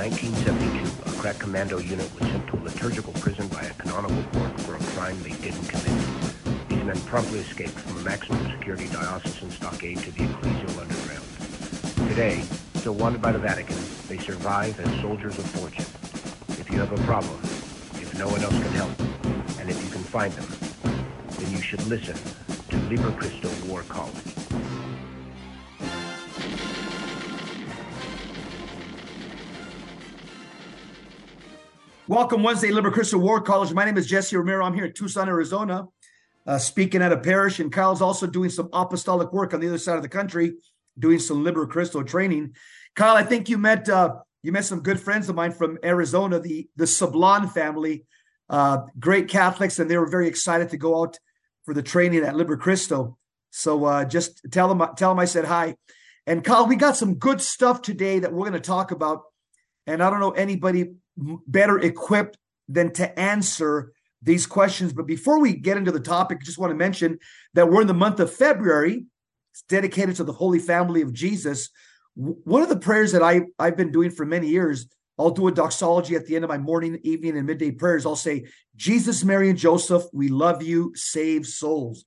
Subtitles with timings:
[0.00, 4.58] 1972, a crack commando unit was sent to a liturgical prison by a canonical court
[4.62, 6.70] for a crime they didn't commit.
[6.70, 12.08] These men promptly escaped from a maximum security diocesan stockade to the ecclesial underground.
[12.08, 12.40] Today,
[12.76, 13.76] still wanted by the Vatican,
[14.08, 15.84] they survive as soldiers of fortune.
[16.58, 17.38] If you have a problem,
[18.00, 18.98] if no one else can help,
[19.60, 20.48] and if you can find them,
[21.28, 22.16] then you should listen
[22.70, 24.39] to Liber Christo War College.
[32.10, 33.72] Welcome, Wednesday, Liber Christo War College.
[33.72, 34.64] My name is Jesse Romero.
[34.64, 35.86] I'm here in Tucson, Arizona,
[36.44, 39.78] uh, speaking at a parish, and Kyle's also doing some apostolic work on the other
[39.78, 40.54] side of the country,
[40.98, 42.56] doing some Liber Christo training.
[42.96, 46.40] Kyle, I think you met uh, you met some good friends of mine from Arizona,
[46.40, 48.06] the the Sablan family,
[48.48, 51.16] uh, great Catholics, and they were very excited to go out
[51.64, 53.18] for the training at Liber Christo.
[53.50, 55.76] So uh, just tell them tell them I said hi.
[56.26, 59.22] And Kyle, we got some good stuff today that we're going to talk about.
[59.86, 60.94] And I don't know anybody
[61.46, 64.92] better equipped than to answer these questions.
[64.92, 67.18] But before we get into the topic, I just want to mention
[67.54, 69.04] that we're in the month of February.
[69.52, 71.70] It's dedicated to the Holy Family of Jesus.
[72.14, 74.86] One of the prayers that I, I've been doing for many years,
[75.18, 78.06] I'll do a doxology at the end of my morning, evening, and midday prayers.
[78.06, 82.04] I'll say, Jesus, Mary, and Joseph, we love you, save souls.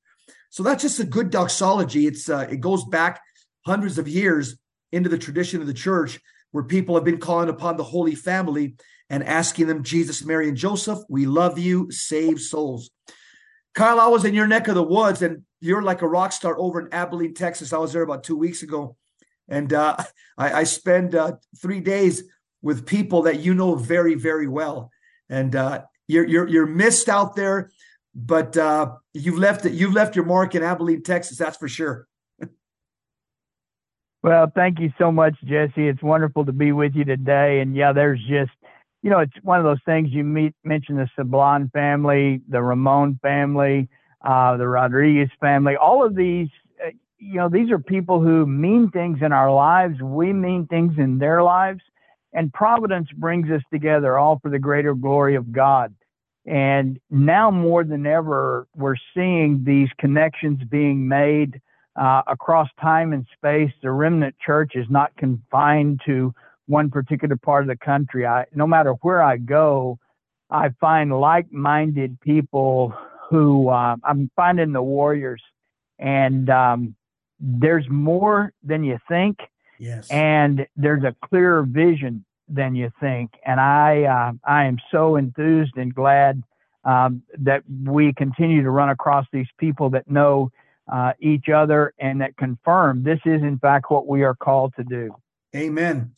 [0.50, 2.06] So that's just a good doxology.
[2.06, 3.22] It's uh, it goes back
[3.66, 4.58] hundreds of years
[4.92, 6.20] into the tradition of the church
[6.54, 8.76] where people have been calling upon the Holy Family
[9.10, 12.92] and asking them, Jesus, Mary, and Joseph, we love you, save souls.
[13.74, 16.58] Kyle, I was in your neck of the woods, and you're like a rock star
[16.58, 17.74] over in Abilene, Texas.
[17.74, 18.96] I was there about two weeks ago,
[19.50, 19.98] and uh,
[20.38, 22.24] I, I spend uh, three days
[22.62, 24.92] with people that you know very, very well.
[25.30, 27.72] And uh, you're you're you're missed out there,
[28.14, 29.74] but uh, you've left it.
[29.74, 31.40] You've left your mark in Abilene, Texas.
[31.40, 32.08] That's for sure.
[34.24, 35.88] Well, thank you so much, Jesse.
[35.88, 37.60] It's wonderful to be with you today.
[37.60, 38.52] And yeah, there's just
[39.04, 43.20] you know, it's one of those things you meet, mention the Sablan family, the Ramon
[43.22, 43.90] family,
[44.26, 46.48] uh, the Rodriguez family, all of these,
[46.84, 46.90] uh,
[47.20, 50.02] you know, these are people who mean things in our lives.
[50.02, 51.82] We mean things in their lives.
[52.32, 55.94] And providence brings us together all for the greater glory of God.
[56.46, 61.62] And now more than ever, we're seeing these connections being made
[61.96, 63.72] uh, across time and space.
[63.82, 66.34] The remnant church is not confined to
[66.68, 68.26] one particular part of the country.
[68.26, 70.00] I, no matter where I go,
[70.50, 72.94] I find like-minded people
[73.30, 75.42] who uh, I'm finding the warriors,
[76.00, 76.96] and um,
[77.40, 79.40] there's more than you think.
[79.80, 80.10] Yes.
[80.10, 83.32] And there's a clearer vision than you think.
[83.46, 86.44] And I, uh, I am so enthused and glad
[86.86, 90.52] um, that we continue to run across these people that know
[90.92, 94.84] uh, each other and that confirm this is in fact what we are called to
[94.84, 95.16] do.
[95.56, 96.12] Amen.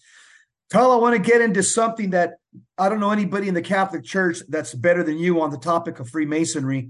[0.72, 2.38] Carl, I want to get into something that
[2.78, 6.00] I don't know anybody in the Catholic Church that's better than you on the topic
[6.00, 6.90] of Freemasonry.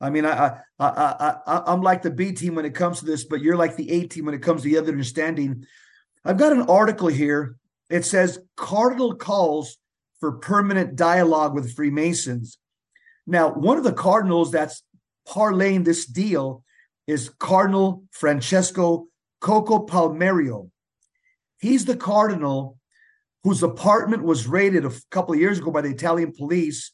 [0.00, 3.06] I mean, I, I, I, I, am like the B team when it comes to
[3.06, 5.66] this, but you're like the A team when it comes to the other understanding.
[6.24, 7.56] I've got an article here.
[7.88, 9.78] It says Cardinal calls
[10.20, 12.58] for permanent dialogue with Freemasons.
[13.26, 14.82] Now, one of the cardinals that's
[15.26, 16.64] parlaying this deal
[17.06, 19.06] is Cardinal Francesco
[19.42, 20.70] Coccopalmerio.
[21.58, 22.78] He's the cardinal
[23.42, 26.92] whose apartment was raided a couple of years ago by the Italian police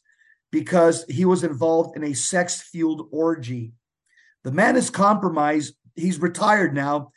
[0.51, 3.73] because he was involved in a sex fueled orgy.
[4.43, 5.75] The man is compromised.
[5.95, 7.11] He's retired now,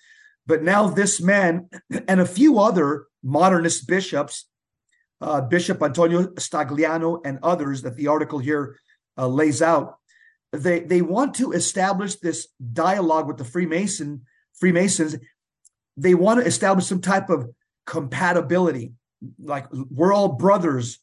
[0.46, 1.68] but now this man
[2.08, 4.48] and a few other modernist bishops,
[5.20, 8.76] uh, Bishop Antonio Stagliano and others that the article here
[9.16, 9.99] uh, lays out,
[10.52, 14.22] they they want to establish this dialogue with the Freemason
[14.54, 15.16] Freemasons.
[15.96, 17.50] They want to establish some type of
[17.86, 18.92] compatibility.
[19.42, 20.98] Like we're all brothers.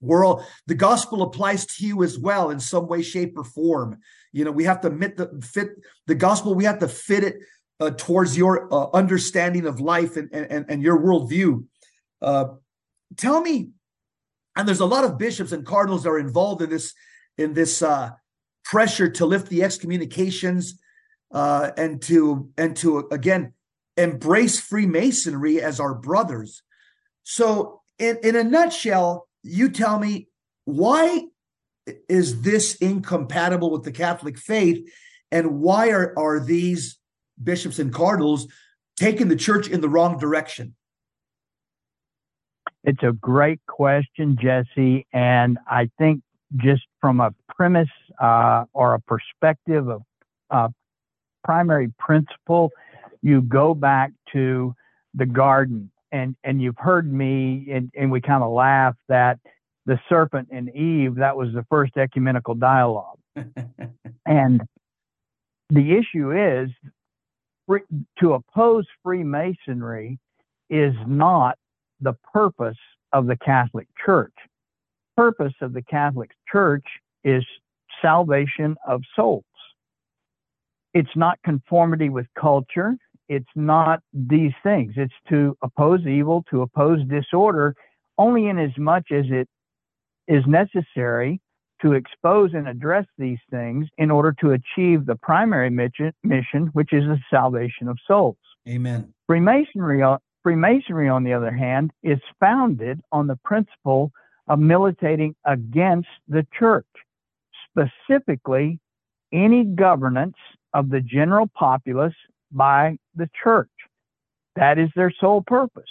[0.00, 3.98] We're all the gospel applies to you as well in some way shape or form.
[4.32, 5.68] You know we have to admit the fit
[6.06, 7.36] the gospel we have to fit it
[7.80, 11.64] uh, towards your uh, understanding of life and and, and your worldview.
[12.22, 12.46] Uh,
[13.16, 13.70] tell me
[14.56, 16.94] and there's a lot of bishops and cardinals that are involved in this
[17.36, 18.10] in this uh,
[18.70, 20.78] pressure to lift the excommunications
[21.32, 23.52] uh, and to and to again
[23.96, 26.62] embrace freemasonry as our brothers
[27.30, 30.28] so, in, in a nutshell, you tell me
[30.64, 31.26] why
[32.08, 34.84] is this incompatible with the Catholic faith?
[35.30, 36.98] And why are, are these
[37.42, 38.48] bishops and cardinals
[38.96, 40.74] taking the church in the wrong direction?
[42.82, 45.06] It's a great question, Jesse.
[45.12, 46.22] And I think
[46.56, 47.88] just from a premise
[48.20, 50.02] uh, or a perspective of
[50.50, 50.68] uh,
[51.44, 52.70] primary principle,
[53.22, 54.74] you go back to
[55.14, 59.38] the garden and and you've heard me, and, and we kind of laugh that
[59.86, 63.18] the serpent and Eve that was the first ecumenical dialogue,
[64.26, 64.62] and
[65.68, 66.68] the issue is
[68.18, 70.18] to oppose Freemasonry
[70.68, 71.56] is not
[72.00, 72.78] the purpose
[73.12, 74.34] of the Catholic Church.
[75.20, 76.86] Purpose of the Catholic Church
[77.24, 77.44] is
[78.00, 79.44] salvation of souls.
[80.94, 82.96] It's not conformity with culture.
[83.28, 84.94] It's not these things.
[84.96, 87.74] It's to oppose evil, to oppose disorder,
[88.16, 89.46] only in as much as it
[90.26, 91.38] is necessary
[91.82, 97.04] to expose and address these things in order to achieve the primary mission, which is
[97.04, 98.38] the salvation of souls.
[98.66, 99.12] Amen.
[99.26, 100.02] Freemasonry,
[100.42, 104.12] Freemasonry, on the other hand, is founded on the principle
[104.48, 106.86] of militating against the church,
[107.68, 108.78] specifically
[109.32, 110.36] any governance
[110.74, 112.14] of the general populace
[112.52, 113.68] by the church.
[114.56, 115.90] That is their sole purpose.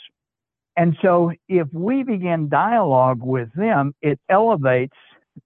[0.76, 4.96] And so if we begin dialogue with them, it elevates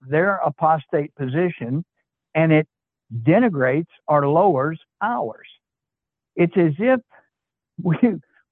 [0.02, 1.84] their apostate position
[2.36, 2.68] and it
[3.24, 5.48] denigrates or lowers ours.
[6.36, 7.00] It's as if
[7.82, 7.98] we,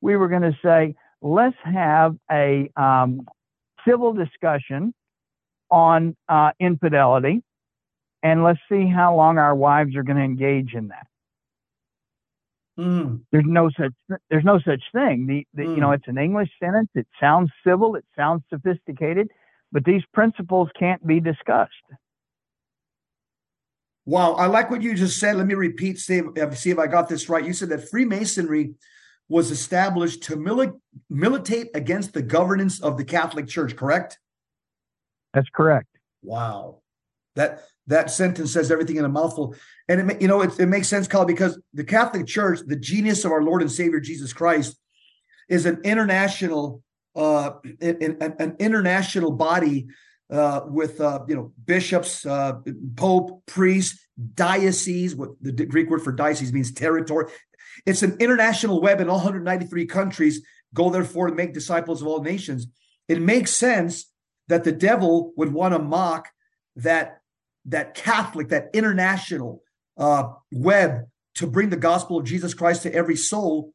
[0.02, 3.28] we were going to say, let's have a um,
[3.88, 4.94] civil discussion
[5.70, 7.44] on uh, infidelity
[8.24, 11.08] and let's see how long our wives are going to engage in that.
[12.80, 13.22] Mm.
[13.32, 13.92] There's no such
[14.30, 15.28] there's no such thing.
[15.28, 15.76] The, the mm.
[15.76, 15.96] you know mm.
[15.96, 16.90] it's an English sentence.
[16.96, 17.96] It sounds civil.
[17.96, 19.30] It sounds sophisticated
[19.72, 21.72] but these principles can't be discussed.
[24.06, 25.38] Wow, I like what you just said.
[25.38, 26.22] Let me repeat, see
[26.54, 27.46] see if I got this right.
[27.46, 28.74] You said that Freemasonry
[29.32, 30.78] was established to mili-
[31.10, 34.20] militate against the governance of the Catholic Church, correct?
[35.34, 35.88] That's correct.
[36.22, 36.82] Wow.
[37.36, 39.56] That that sentence says everything in a mouthful.
[39.88, 43.24] And it, you know, it, it makes sense, Kyle, because the Catholic Church, the genius
[43.24, 44.78] of our Lord and Savior Jesus Christ,
[45.48, 46.84] is an international
[47.16, 49.88] uh, in, an international body
[50.30, 52.56] uh, with uh, you know bishops, uh,
[52.98, 53.98] pope, priests,
[54.34, 55.16] diocese.
[55.16, 57.32] What the Greek word for diocese means territory.
[57.86, 60.42] It's an international web in all 193 countries.
[60.74, 62.68] Go therefore to make disciples of all nations.
[63.08, 64.12] It makes sense
[64.48, 66.30] that the devil would want to mock
[66.76, 67.22] that
[67.66, 69.62] that Catholic, that international
[69.98, 73.74] uh, web to bring the gospel of Jesus Christ to every soul.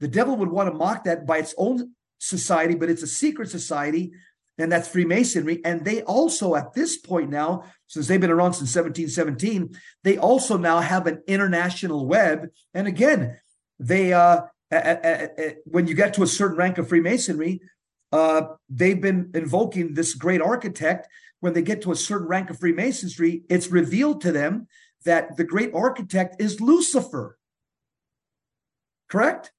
[0.00, 3.50] The devil would want to mock that by its own society, but it's a secret
[3.50, 4.12] society,
[4.58, 5.60] and that's Freemasonry.
[5.64, 10.56] And they also, at this point now, since they've been around since 1717, they also
[10.56, 12.48] now have an international web.
[12.72, 13.38] And again,
[13.78, 14.42] they uh,
[15.64, 17.60] when you get to a certain rank of Freemasonry,
[18.12, 21.08] uh, they've been invoking this great architect.
[21.40, 24.66] When they get to a certain rank of Freemasonry, it's revealed to them
[25.04, 27.38] that the great architect is Lucifer.
[29.10, 29.52] Correct?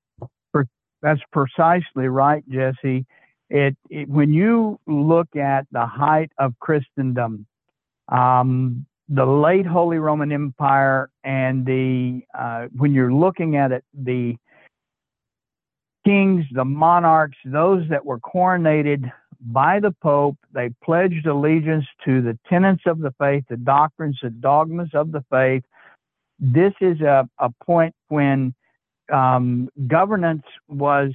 [1.01, 3.06] That's precisely right, Jesse.
[3.50, 7.45] It, it, when you look at the height of Christendom,
[8.09, 14.36] um, the late Holy Roman Empire, and the uh, when you're looking at it, the
[16.06, 19.12] kings, the monarchs, those that were coronated
[19.42, 24.30] by the Pope, they pledged allegiance to the tenets of the faith, the doctrines, the
[24.30, 25.63] dogmas of the faith.
[26.39, 28.53] This is a, a point when
[29.12, 31.12] um, governance was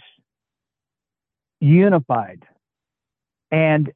[1.60, 2.42] unified.
[3.50, 3.92] And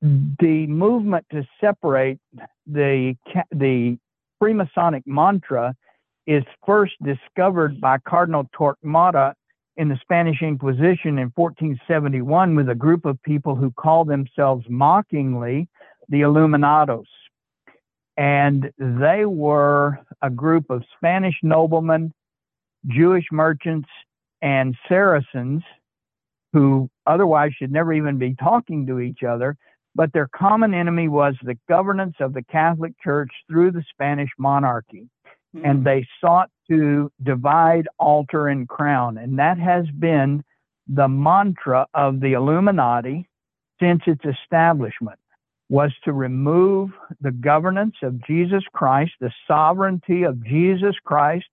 [0.00, 2.18] the movement to separate
[2.66, 3.16] the
[3.50, 3.98] the
[4.40, 5.74] Freemasonic mantra
[6.26, 9.34] is first discovered by Cardinal Torquemada
[9.76, 15.68] in the Spanish Inquisition in 1471 with a group of people who call themselves mockingly
[16.08, 17.06] the Illuminados.
[18.16, 22.12] And they were a group of Spanish noblemen
[22.86, 23.88] Jewish merchants
[24.42, 25.62] and Saracens
[26.52, 29.56] who otherwise should never even be talking to each other,
[29.94, 35.08] but their common enemy was the governance of the Catholic Church through the Spanish monarchy.
[35.54, 35.64] Mm-hmm.
[35.64, 39.18] And they sought to divide, alter, and crown.
[39.18, 40.44] And that has been
[40.86, 43.28] the mantra of the Illuminati
[43.80, 45.18] since its establishment
[45.68, 46.90] was to remove
[47.20, 51.46] the governance of Jesus Christ, the sovereignty of Jesus Christ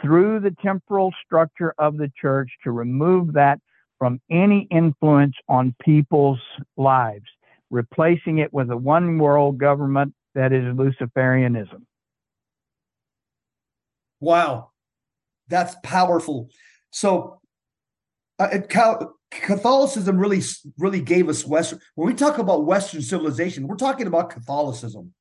[0.00, 3.60] through the temporal structure of the church to remove that
[4.00, 6.40] from any influence on people's
[6.78, 7.26] lives,
[7.68, 11.82] replacing it with a one world government that is Luciferianism.
[14.20, 14.70] Wow,
[15.48, 16.48] that's powerful.
[16.90, 17.40] So,
[18.38, 18.58] uh,
[19.30, 20.40] Catholicism really,
[20.78, 21.78] really gave us Western.
[21.94, 25.12] When we talk about Western civilization, we're talking about Catholicism,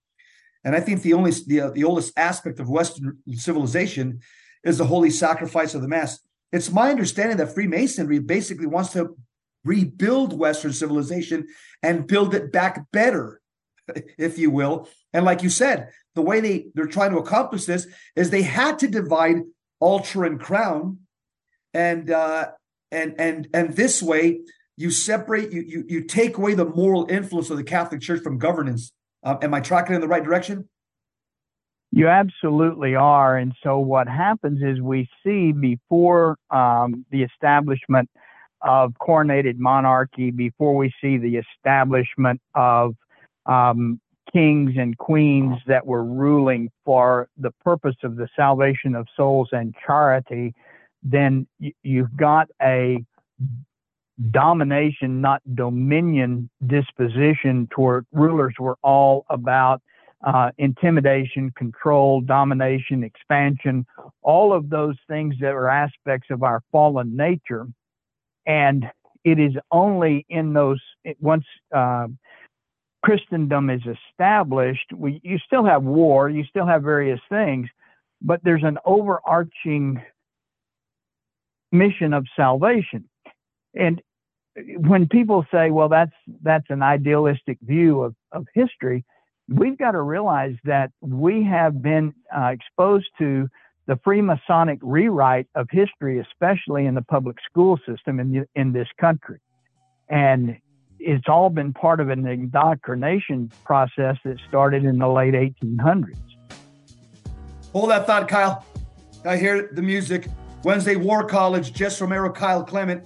[0.63, 4.21] and I think the only the, the oldest aspect of Western civilization
[4.63, 6.19] is the holy sacrifice of the Mass.
[6.51, 9.15] It's my understanding that Freemasonry basically wants to
[9.63, 11.47] rebuild Western civilization
[11.83, 13.41] and build it back better,
[14.17, 14.87] if you will.
[15.13, 18.79] And like you said, the way they, they're trying to accomplish this is they had
[18.79, 19.41] to divide
[19.79, 20.99] altar and crown.
[21.73, 22.49] And uh,
[22.91, 24.39] and and and this way
[24.75, 28.39] you separate, you you you take away the moral influence of the Catholic Church from
[28.39, 28.91] governance.
[29.23, 30.67] Uh, am I tracking in the right direction?
[31.91, 33.37] You absolutely are.
[33.37, 38.09] And so what happens is we see before um, the establishment
[38.61, 42.95] of coronated monarchy, before we see the establishment of
[43.45, 43.99] um,
[44.31, 49.73] kings and queens that were ruling for the purpose of the salvation of souls and
[49.85, 50.53] charity,
[51.01, 51.47] then
[51.81, 53.03] you've got a
[54.31, 59.81] domination, not dominion disposition toward rulers were all about
[60.25, 63.85] uh, intimidation, control, domination, expansion,
[64.21, 67.67] all of those things that are aspects of our fallen nature.
[68.45, 68.85] And
[69.23, 70.81] it is only in those,
[71.19, 72.07] once uh,
[73.03, 77.69] Christendom is established, we, you still have war, you still have various things,
[78.21, 80.01] but there's an overarching
[81.71, 83.07] mission of salvation.
[83.73, 84.01] And
[84.77, 86.11] when people say, well, that's,
[86.41, 89.05] that's an idealistic view of, of history,
[89.49, 93.49] we've got to realize that we have been uh, exposed to
[93.87, 99.39] the Freemasonic rewrite of history, especially in the public school system in, in this country.
[100.09, 100.57] And
[100.99, 106.15] it's all been part of an indoctrination process that started in the late 1800s.
[107.73, 108.65] Hold that thought, Kyle.
[109.25, 110.27] I hear the music.
[110.63, 113.03] Wednesday War College, Jess Romero, Kyle Clement,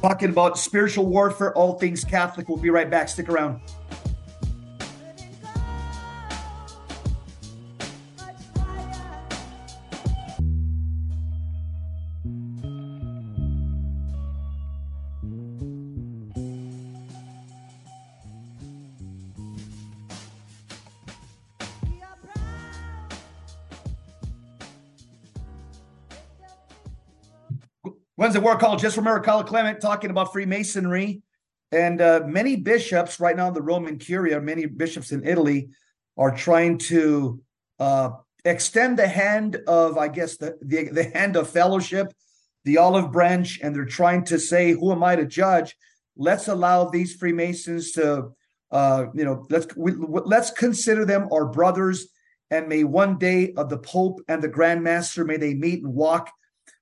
[0.00, 2.48] talking about spiritual warfare, all things Catholic.
[2.48, 3.08] We'll be right back.
[3.08, 3.60] Stick around.
[28.28, 31.22] Wednesday War Call, Jess Romero Kyle Clement talking about Freemasonry.
[31.72, 35.70] And uh, many bishops right now, the Roman Curia, many bishops in Italy
[36.18, 37.40] are trying to
[37.78, 38.10] uh,
[38.44, 42.12] extend the hand of, I guess, the, the, the hand of fellowship,
[42.66, 45.74] the olive branch, and they're trying to say, "Who am I to judge?"
[46.14, 48.32] Let's allow these Freemasons to,
[48.70, 52.08] uh, you know, let's we, let's consider them our brothers,
[52.50, 55.94] and may one day of the Pope and the Grand Master may they meet and
[55.94, 56.30] walk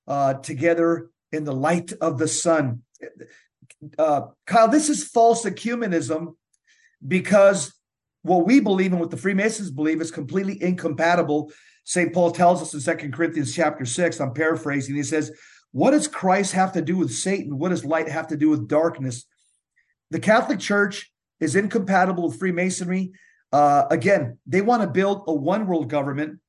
[0.09, 2.81] uh, together in the light of the sun.
[3.97, 6.35] Uh, Kyle, this is false ecumenism
[7.05, 7.73] because
[8.23, 11.51] what we believe and what the Freemasons believe is completely incompatible.
[11.83, 12.13] St.
[12.13, 15.31] Paul tells us in Second Corinthians chapter 6, I'm paraphrasing, he says,
[15.71, 17.57] What does Christ have to do with Satan?
[17.57, 19.25] What does light have to do with darkness?
[20.11, 23.11] The Catholic Church is incompatible with Freemasonry.
[23.51, 26.39] Uh, again, they want to build a one world government.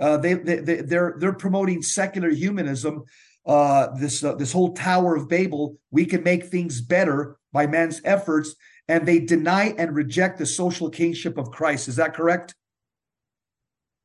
[0.00, 3.04] Uh, they, they, they, they're, they're promoting secular humanism
[3.46, 8.00] uh, this uh, this whole Tower of Babel, we can make things better by man's
[8.04, 8.54] efforts,
[8.88, 11.88] and they deny and reject the social kingship of Christ.
[11.88, 12.54] Is that correct?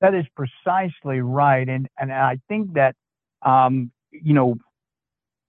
[0.02, 2.96] That is precisely right, and and I think that
[3.42, 4.56] um, you know,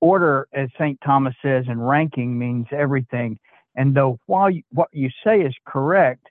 [0.01, 3.39] order, as Saint Thomas says, and ranking means everything.
[3.77, 6.27] And though while you, what you say is correct,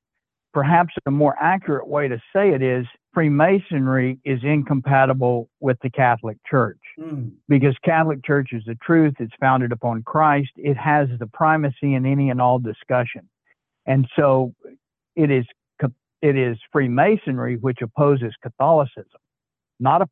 [0.54, 6.38] perhaps a more accurate way to say it is Freemasonry is incompatible with the Catholic
[6.50, 7.32] Church mm.
[7.48, 9.16] because Catholic Church is the truth.
[9.20, 10.52] It's founded upon Christ.
[10.56, 13.30] It has the primacy in any and all discussion,
[13.86, 14.54] and so
[15.16, 15.46] it is
[16.26, 19.20] it is Freemasonry which opposes Catholicism,
[19.80, 20.10] not a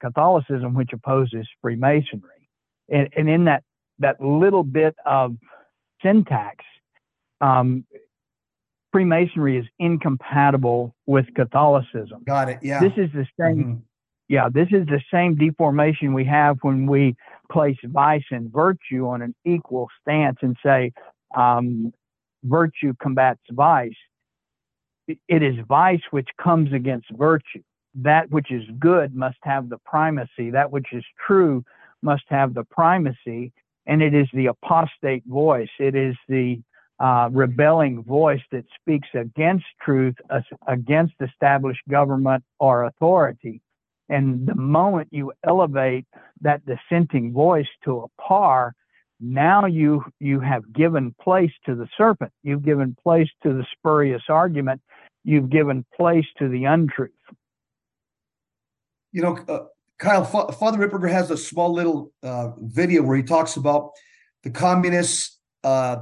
[0.00, 2.48] Catholicism which opposes Freemasonry.
[2.90, 3.62] And, and in that
[4.00, 5.36] that little bit of
[6.02, 6.64] syntax,
[7.40, 7.84] um,
[8.92, 12.24] Freemasonry is incompatible with Catholicism.
[12.26, 12.58] Got it.
[12.62, 12.80] Yeah.
[12.80, 13.56] This is the same.
[13.56, 13.74] Mm-hmm.
[14.28, 17.16] Yeah, this is the same deformation we have when we
[17.52, 20.92] place vice and virtue on an equal stance and say
[21.36, 21.92] um,
[22.42, 23.92] virtue combats vice.
[25.06, 27.62] It is vice which comes against virtue.
[27.96, 30.50] That which is good must have the primacy.
[30.50, 31.62] That which is true
[32.02, 33.52] must have the primacy.
[33.86, 35.68] And it is the apostate voice.
[35.78, 36.60] It is the
[36.98, 40.14] uh, rebelling voice that speaks against truth,
[40.66, 43.60] against established government or authority.
[44.08, 46.06] And the moment you elevate
[46.42, 48.74] that dissenting voice to a par,
[49.20, 52.32] now you you have given place to the serpent.
[52.42, 54.82] You've given place to the spurious argument.
[55.24, 57.10] You've given place to the untruth.
[59.12, 59.60] You know, uh,
[59.98, 63.92] Kyle, F- Father Ripperger has a small little uh, video where he talks about
[64.42, 65.98] the communists uh,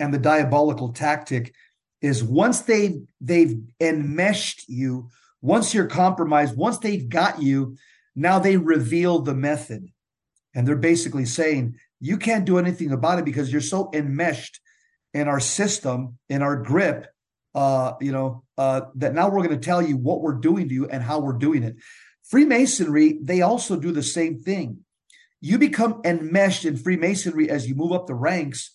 [0.00, 1.54] and the diabolical tactic
[2.02, 7.76] is once they they've enmeshed you, once you're compromised, once they've got you,
[8.14, 9.86] now they reveal the method.
[10.54, 14.60] And they're basically saying, you can't do anything about it because you're so enmeshed
[15.12, 17.06] in our system, in our grip,
[17.54, 20.74] uh, you know, uh, that now we're going to tell you what we're doing to
[20.74, 21.76] you and how we're doing it.
[22.24, 24.78] Freemasonry, they also do the same thing.
[25.40, 28.74] You become enmeshed in Freemasonry as you move up the ranks.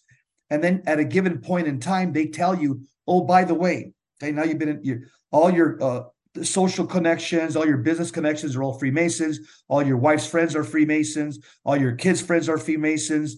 [0.49, 3.93] And then at a given point in time, they tell you, oh, by the way,
[4.21, 4.99] okay, now you've been in your,
[5.31, 6.03] all your uh,
[6.43, 9.39] social connections, all your business connections are all Freemasons.
[9.67, 11.39] All your wife's friends are Freemasons.
[11.63, 13.37] All your kids' friends are Freemasons.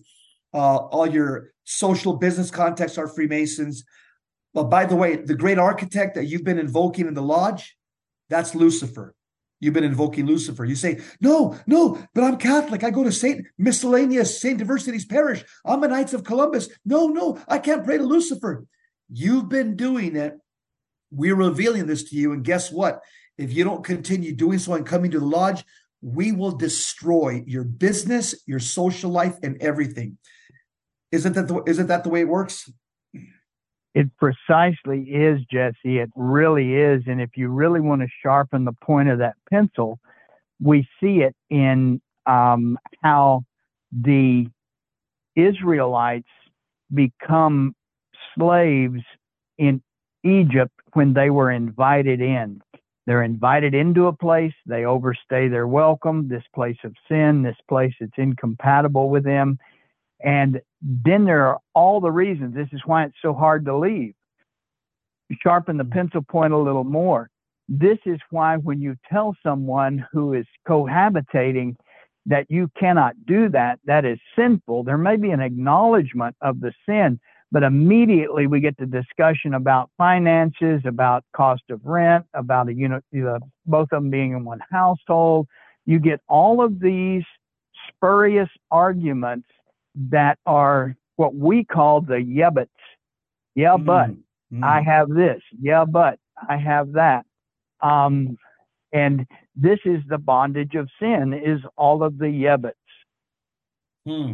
[0.54, 3.84] Uh, all your social business contacts are Freemasons.
[4.54, 7.76] But by the way, the great architect that you've been invoking in the lodge,
[8.30, 9.16] that's Lucifer.
[9.60, 10.66] You've been invoking Lucifer.
[10.66, 12.84] You say, no, no, but I'm Catholic.
[12.84, 13.48] I go to St.
[13.58, 14.58] Miscellaneous, St.
[14.58, 15.44] Diversity's Parish.
[15.66, 16.70] I'm a Knights of Columbus.
[16.86, 18.66] No, no, I can't pray to Lucifer.
[19.10, 20.38] You've been doing it
[21.14, 22.34] we're revealing this to you.
[22.34, 23.02] And guess what?
[23.38, 25.64] If you don't continue doing so and coming to the lodge,
[26.02, 30.18] we will destroy your business, your social life, and everything.
[31.12, 32.70] Isn't that the, isn't that the way it works?
[33.96, 36.00] It precisely is, Jesse.
[36.00, 37.04] It really is.
[37.06, 40.00] And if you really want to sharpen the point of that pencil,
[40.60, 43.44] we see it in um, how
[43.92, 44.48] the
[45.36, 46.28] Israelites
[46.94, 47.76] become
[48.36, 49.02] slaves
[49.58, 49.82] in
[50.24, 52.62] Egypt when they were invited in.
[53.06, 57.94] They're invited into a place, they overstay their welcome, this place of sin, this place
[58.00, 59.60] that's incompatible with them.
[60.24, 62.56] And then there are all the reasons.
[62.56, 64.14] This is why it's so hard to leave.
[65.42, 67.30] Sharpen the pencil point a little more.
[67.68, 71.76] This is why when you tell someone who is cohabitating
[72.26, 76.74] that you cannot do that, that is sinful, there may be an acknowledgement of the
[76.86, 77.20] sin,
[77.54, 83.04] but immediately we get the discussion about finances, about cost of rent, about a unit,
[83.16, 83.38] uh,
[83.68, 85.48] both of them being in one household.
[85.86, 87.22] You get all of these
[87.88, 89.48] spurious arguments
[90.10, 92.72] that are what we call the yeah buts.
[93.54, 93.86] Yeah, mm-hmm.
[93.86, 94.64] but mm-hmm.
[94.64, 95.42] I have this.
[95.62, 96.18] Yeah, but
[96.50, 97.24] I have that.
[97.82, 98.36] Um,
[98.92, 102.78] and this is the bondage of sin is all of the yeah buts.
[104.08, 104.34] Hmm.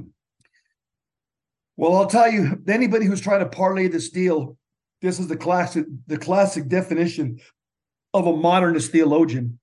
[1.79, 4.57] Well, I'll tell you, anybody who's trying to parlay this deal,
[5.01, 7.39] this is the classic, the classic definition
[8.13, 9.59] of a modernist theologian,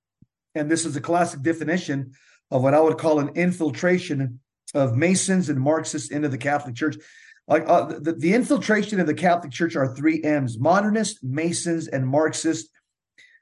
[0.55, 2.13] and this is the classic definition
[2.51, 4.41] of what I would call an infiltration
[4.73, 6.97] of Masons and Marxists into the Catholic Church.
[7.49, 12.09] Like uh, the, the infiltration of the Catholic Church are three M's: modernist, Masons, and
[12.09, 12.71] Marxist,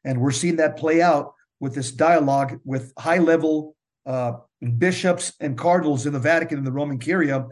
[0.02, 4.32] and we're seeing that play out with this dialogue with high-level uh,
[4.78, 7.46] bishops and cardinals in the Vatican and the Roman Curia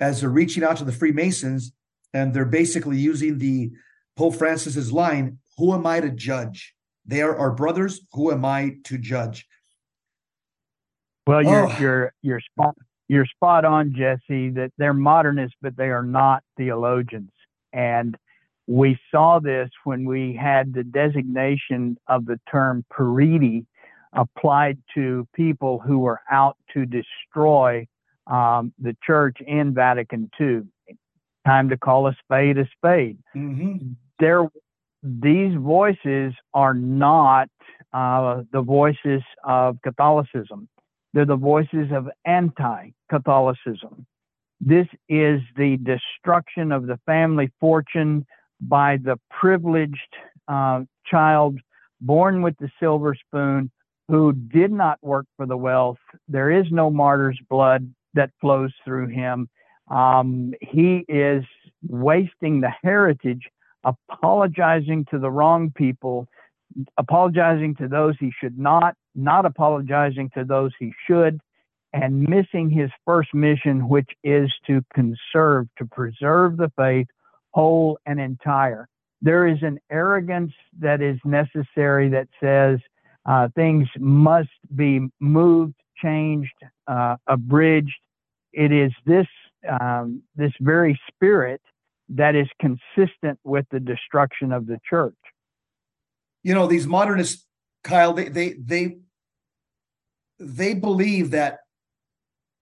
[0.00, 1.72] as they're reaching out to the Freemasons
[2.12, 3.70] and they're basically using the
[4.16, 6.74] Pope Francis's line, "Who am I to judge?
[7.06, 8.00] They are our brothers.
[8.12, 9.46] Who am I to judge?"
[11.26, 11.76] Well, you're oh.
[11.78, 12.74] you're you're spot
[13.08, 14.50] you're spot on, Jesse.
[14.50, 17.30] That they're modernists, but they are not theologians,
[17.72, 18.16] and
[18.66, 23.64] we saw this when we had the designation of the term periti
[24.12, 27.86] applied to people who were out to destroy
[28.28, 30.62] um, the church in Vatican II.
[31.46, 33.18] Time to call a spade a spade.
[33.34, 33.92] Mm-hmm.
[34.20, 34.48] There,
[35.02, 37.48] these voices are not
[37.92, 40.68] uh, the voices of Catholicism.
[41.14, 44.06] They're the voices of anti-Catholicism.
[44.60, 48.26] This is the destruction of the family fortune
[48.60, 50.16] by the privileged
[50.48, 51.58] uh, child
[52.00, 53.70] born with the silver spoon
[54.08, 55.98] who did not work for the wealth.
[56.28, 59.48] There is no martyr's blood that flows through him.
[59.88, 61.44] Um, he is
[61.88, 63.48] wasting the heritage,
[63.84, 66.26] apologizing to the wrong people,
[66.98, 71.40] apologizing to those he should not, not apologizing to those he should,
[71.92, 77.06] and missing his first mission, which is to conserve, to preserve the faith
[77.52, 78.88] whole and entire.
[79.22, 82.78] There is an arrogance that is necessary that says
[83.26, 86.54] uh, things must be moved, changed,
[86.86, 87.98] uh, abridged.
[88.58, 89.28] It is this
[89.68, 91.60] um, this very spirit
[92.08, 95.14] that is consistent with the destruction of the church.
[96.42, 97.46] You know, these modernists,
[97.84, 98.98] Kyle, they they they
[100.40, 101.60] they believe that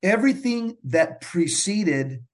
[0.02, 2.24] everything that preceded,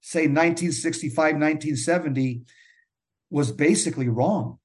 [0.00, 2.42] say, 1965, 1970,
[3.30, 4.60] was basically wrong.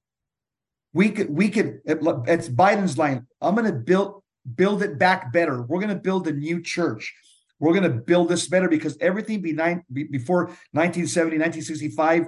[0.94, 3.26] We could we could it's Biden's line.
[3.40, 4.22] I'm going to build
[4.54, 5.60] build it back better.
[5.60, 7.12] We're going to build a new church.
[7.62, 12.26] We're going to build this better because everything be nine, before 1970, 1965,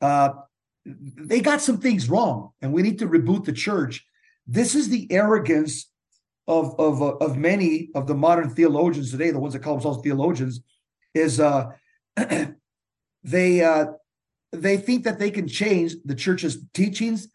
[0.00, 0.30] uh,
[0.86, 4.02] they got some things wrong, and we need to reboot the church.
[4.46, 5.90] This is the arrogance
[6.48, 10.02] of of uh, of many of the modern theologians today, the ones that call themselves
[10.02, 10.62] theologians,
[11.14, 11.66] is uh,
[13.22, 13.86] they uh,
[14.52, 17.28] they think that they can change the church's teachings.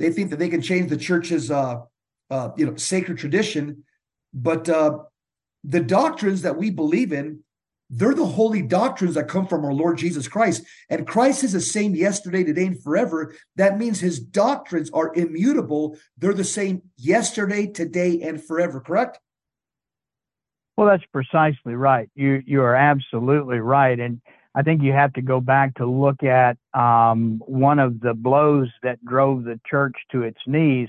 [0.00, 1.82] They think that they can change the church's uh,
[2.30, 3.84] uh, you know sacred tradition,
[4.34, 4.98] but uh,
[5.64, 7.40] the doctrines that we believe in,
[7.90, 10.62] they're the holy doctrines that come from our Lord Jesus Christ.
[10.88, 13.34] And Christ is the same yesterday, today, and forever.
[13.56, 15.96] That means his doctrines are immutable.
[16.16, 19.18] They're the same yesterday, today, and forever, correct?
[20.76, 22.08] Well, that's precisely right.
[22.14, 23.98] You you are absolutely right.
[23.98, 24.22] And
[24.54, 28.68] I think you have to go back to look at um, one of the blows
[28.82, 30.88] that drove the church to its knees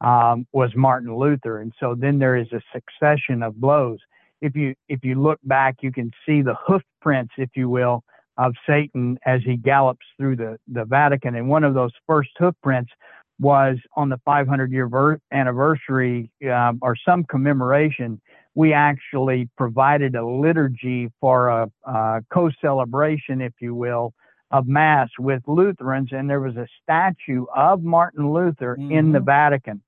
[0.00, 3.98] um, was Martin Luther, and so then there is a succession of blows.
[4.40, 8.04] If you if you look back, you can see the hoof prints, if you will,
[8.36, 11.34] of Satan as he gallops through the the Vatican.
[11.34, 12.92] And one of those first hoof prints
[13.38, 18.20] was on the 500 year ver- anniversary um, or some commemoration.
[18.54, 24.14] We actually provided a liturgy for a, a co celebration, if you will,
[24.50, 28.92] of Mass with Lutherans, and there was a statue of Martin Luther mm-hmm.
[28.92, 29.26] in the mm-hmm.
[29.26, 29.82] Vatican.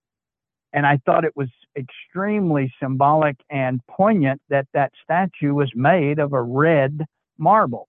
[0.72, 6.32] And I thought it was extremely symbolic and poignant that that statue was made of
[6.32, 7.04] a red
[7.38, 7.88] marble.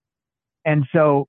[0.64, 1.26] And so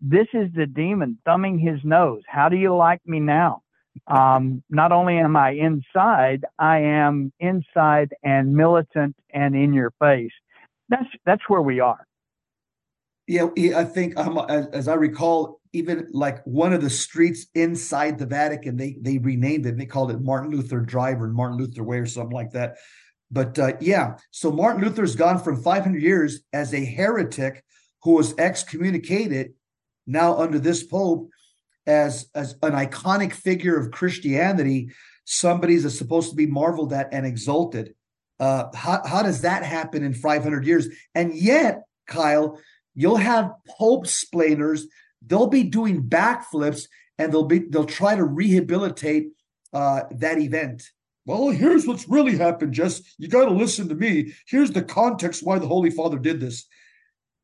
[0.00, 2.22] this is the demon thumbing his nose.
[2.26, 3.62] How do you like me now?
[4.06, 10.32] Um, not only am I inside, I am inside and militant and in your face.
[10.88, 12.04] That's that's where we are.
[13.32, 18.26] Yeah, I think um, as, I recall, even like one of the streets inside the
[18.26, 19.70] Vatican, they they renamed it.
[19.70, 22.76] And They called it Martin Luther Drive or Martin Luther Way or something like that.
[23.30, 27.64] But uh, yeah, so Martin Luther's gone from 500 years as a heretic
[28.02, 29.54] who was excommunicated,
[30.06, 31.30] now under this pope,
[31.86, 34.90] as as an iconic figure of Christianity,
[35.24, 37.94] somebody that's supposed to be marveled at and exalted.
[38.38, 40.88] Uh, how, how does that happen in 500 years?
[41.14, 42.58] And yet, Kyle,
[42.94, 44.82] You'll have Pope splainers.
[45.24, 49.28] They'll be doing backflips and they'll be they'll try to rehabilitate
[49.72, 50.82] uh, that event.
[51.24, 53.00] Well, here's what's really happened, Jess.
[53.16, 54.34] You got to listen to me.
[54.46, 56.66] Here's the context why the Holy Father did this.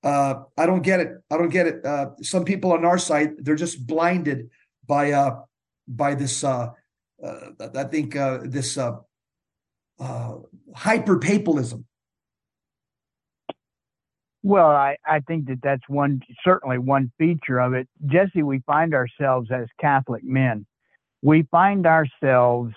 [0.02, 1.12] Uh, I don't get it.
[1.30, 1.84] I don't get it.
[1.84, 4.50] Uh, some people on our side, they're just blinded
[4.86, 5.42] by uh,
[5.86, 6.42] by this.
[6.42, 6.70] Uh,
[7.22, 7.38] uh,
[7.74, 8.96] I think uh, this uh,
[9.98, 10.34] uh,
[10.74, 11.84] hyper papalism.
[14.42, 17.88] Well, I, I think that that's one certainly one feature of it.
[18.06, 20.64] Jesse, we find ourselves as Catholic men.
[21.22, 22.74] We find ourselves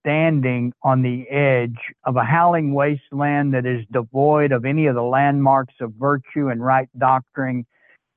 [0.00, 5.02] standing on the edge of a howling wasteland that is devoid of any of the
[5.02, 7.66] landmarks of virtue and right doctrine.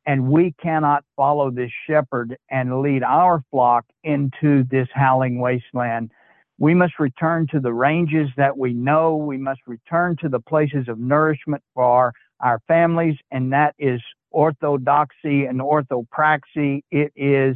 [0.06, 6.12] And we cannot follow this shepherd and lead our flock into this howling wasteland.
[6.58, 9.16] We must return to the ranges that we know.
[9.16, 15.46] We must return to the places of nourishment for our families, and that is orthodoxy
[15.46, 16.82] and orthopraxy.
[16.92, 17.56] It is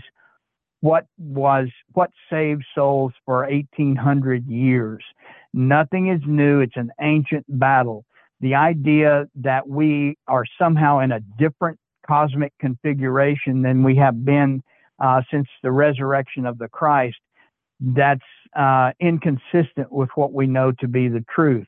[0.81, 5.03] what was what saved souls for 1800 years.
[5.53, 6.61] Nothing is new.
[6.61, 8.05] It's an ancient battle.
[8.41, 14.61] The idea that we are somehow in a different cosmic configuration than we have been
[14.99, 17.17] uh, since the resurrection of the Christ,
[17.79, 18.21] that's
[18.55, 21.67] uh, inconsistent with what we know to be the truth.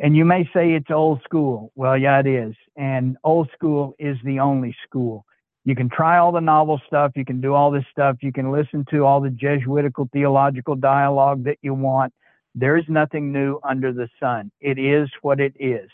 [0.00, 1.72] And you may say it's old school.
[1.74, 2.54] Well, yeah, it is.
[2.76, 5.24] And old school is the only school.
[5.64, 7.12] You can try all the novel stuff.
[7.16, 8.16] You can do all this stuff.
[8.22, 12.12] You can listen to all the Jesuitical theological dialogue that you want.
[12.54, 14.50] There is nothing new under the sun.
[14.60, 15.90] It is what it is.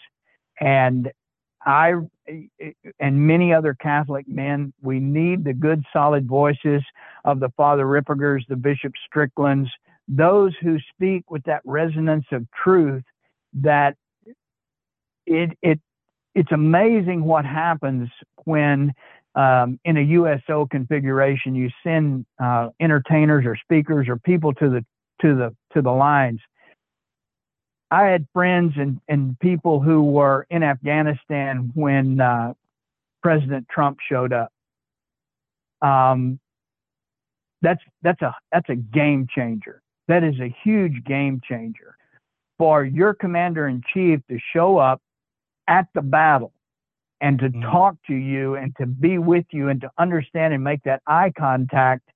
[0.61, 1.11] And
[1.67, 1.95] I
[3.01, 6.83] and many other Catholic men, we need the good, solid voices
[7.25, 9.71] of the Father Rippergers, the Bishop Stricklands,
[10.07, 13.03] those who speak with that resonance of truth
[13.55, 13.97] that
[15.27, 15.81] it it
[16.35, 18.09] it's amazing what happens
[18.45, 18.93] when
[19.35, 24.85] um, in a USO configuration you send uh, entertainers or speakers or people to the
[25.23, 26.41] to the to the lines.
[27.91, 32.55] I had friends and, and people who were in Afghanistan when uh,
[33.23, 34.51] President Trump showed up.
[35.81, 36.41] Um,
[37.63, 39.81] that's that's a that's a game changer.
[40.09, 41.97] That is a huge game changer
[42.59, 45.01] for your commander in chief to show up
[45.69, 46.53] at the battle
[47.21, 47.63] and to mm-hmm.
[47.63, 51.33] talk to you and to be with you and to understand and make that eye
[51.37, 52.09] contact.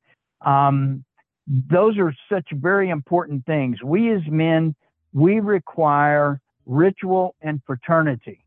[0.45, 1.05] Um,
[1.47, 3.83] those are such very important things.
[3.83, 4.75] We as men
[5.13, 8.45] we require ritual and fraternity.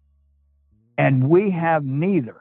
[0.98, 2.36] And we have neither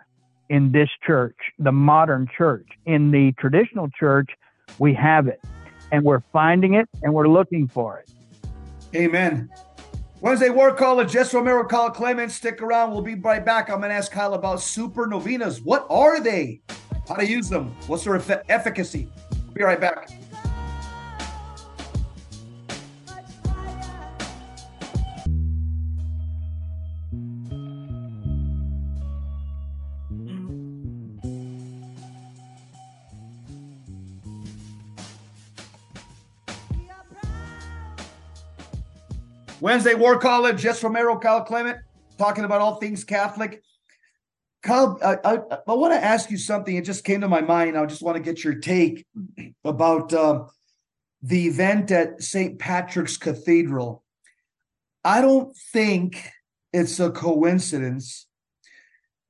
[0.49, 2.67] in this church, the modern church.
[2.85, 4.31] In the traditional church,
[4.79, 5.41] we have it.
[5.93, 8.11] And we're finding it and we're looking for it.
[8.95, 9.51] Amen.
[10.21, 12.31] Wednesday War Call, Jess Romero, Kyle Clement.
[12.31, 12.93] Stick around.
[12.93, 13.71] We'll be right back.
[13.71, 15.63] I'm going to ask Kyle about super novenas.
[15.63, 16.61] What are they?
[17.09, 17.75] How to use them?
[17.87, 18.17] What's their
[18.49, 19.09] efficacy?
[19.55, 20.11] Be right back.
[39.61, 41.79] Wednesday War College, Jess Romero, Kyle Clement,
[42.19, 43.63] talking about all things Catholic.
[44.63, 46.75] Kyle, I, I, I want to ask you something.
[46.75, 47.77] It just came to my mind.
[47.77, 49.07] I just want to get your take
[49.65, 50.45] about uh,
[51.23, 52.59] the event at St.
[52.59, 54.03] Patrick's Cathedral.
[55.05, 56.31] I don't think
[56.73, 58.27] it's a coincidence.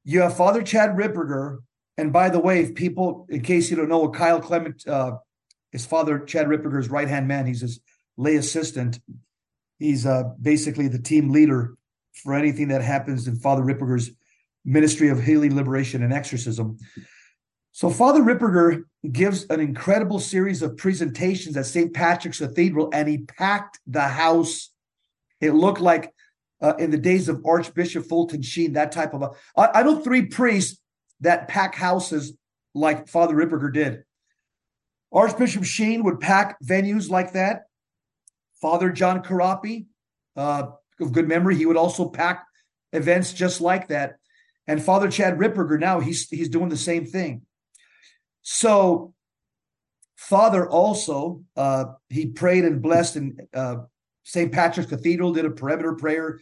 [0.04, 1.58] You have Father Chad Ripperger,
[1.96, 5.16] and by the way, if people, in case you don't know, Kyle Clement uh,
[5.72, 7.46] is Father Chad Ripperger's right hand man.
[7.46, 7.80] He's his
[8.16, 8.98] lay assistant.
[9.80, 11.74] He's uh, basically the team leader
[12.12, 14.10] for anything that happens in Father Ripperger's
[14.64, 16.78] ministry of healing, liberation, and exorcism.
[17.72, 21.94] So Father Ripperger gives an incredible series of presentations at St.
[21.94, 24.70] Patrick's Cathedral, and he packed the house.
[25.40, 26.12] It looked like
[26.60, 29.30] uh, in the days of Archbishop Fulton Sheen, that type of a.
[29.56, 30.78] I, I know three priests
[31.20, 32.34] that pack houses
[32.74, 34.04] like Father Ripperger did.
[35.10, 37.62] Archbishop Sheen would pack venues like that.
[38.60, 39.86] Father John Corapi,
[40.36, 40.68] uh,
[41.00, 42.44] of good memory, he would also pack
[42.92, 44.16] events just like that.
[44.66, 47.42] And Father Chad Ripperger now he's he's doing the same thing.
[48.42, 49.14] So,
[50.16, 53.76] Father also uh, he prayed and blessed in uh,
[54.24, 54.52] St.
[54.52, 56.40] Patrick's Cathedral, did a perimeter prayer,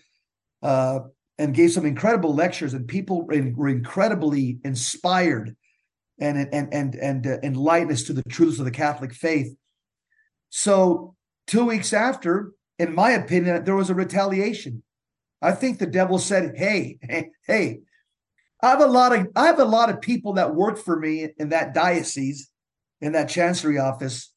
[0.63, 1.01] uh,
[1.39, 5.57] and gave some incredible lectures, and people were incredibly inspired
[6.21, 9.55] and and and and uh, enlightened as to the truths of the Catholic faith.
[10.51, 11.15] So
[11.49, 14.83] Two weeks after, in my opinion, there was a retaliation.
[15.41, 17.81] I think the devil said, "Hey, hey, hey,
[18.63, 21.29] I have a lot of I have a lot of people that work for me
[21.39, 22.51] in that diocese,
[23.01, 24.33] in that chancery office.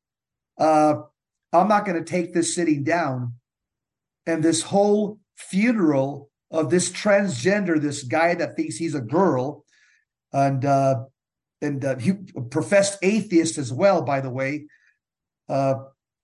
[0.58, 0.96] Uh,
[1.52, 3.34] I'm not going to take this sitting down,
[4.26, 9.66] and this whole funeral of this transgender, this guy that thinks he's a girl,
[10.32, 11.04] and uh,
[11.62, 12.14] and uh, he
[12.50, 14.68] professed atheist as well, by the way.
[15.50, 15.76] Uh,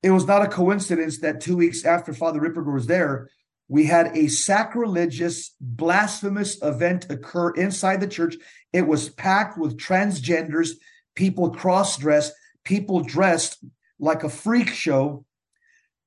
[0.04, 3.30] it was not a coincidence that two weeks after Father Ripperger was there,
[3.68, 8.36] we had a sacrilegious, blasphemous event occur inside the church.
[8.72, 10.72] It was packed with transgenders,
[11.16, 12.34] people cross dressed,
[12.64, 13.64] people dressed
[14.00, 15.26] like a freak show,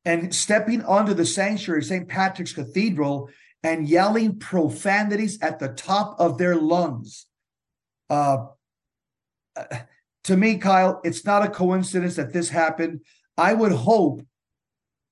[0.04, 2.08] and stepping onto the sanctuary, of St.
[2.08, 3.28] Patrick's Cathedral,
[3.62, 7.26] and yelling profanities at the top of their lungs.
[8.08, 8.46] Uh,
[10.24, 13.00] to me, Kyle, it's not a coincidence that this happened.
[13.36, 14.22] I would hope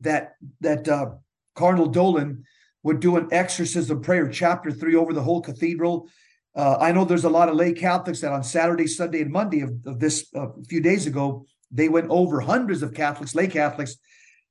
[0.00, 1.10] that that uh,
[1.54, 2.44] Cardinal Dolan
[2.82, 6.08] would do an exorcism prayer, chapter three, over the whole cathedral.
[6.54, 9.60] Uh, I know there's a lot of lay Catholics that on Saturday, Sunday, and Monday
[9.60, 13.46] of, of this uh, a few days ago, they went over hundreds of Catholics, lay
[13.46, 13.96] Catholics,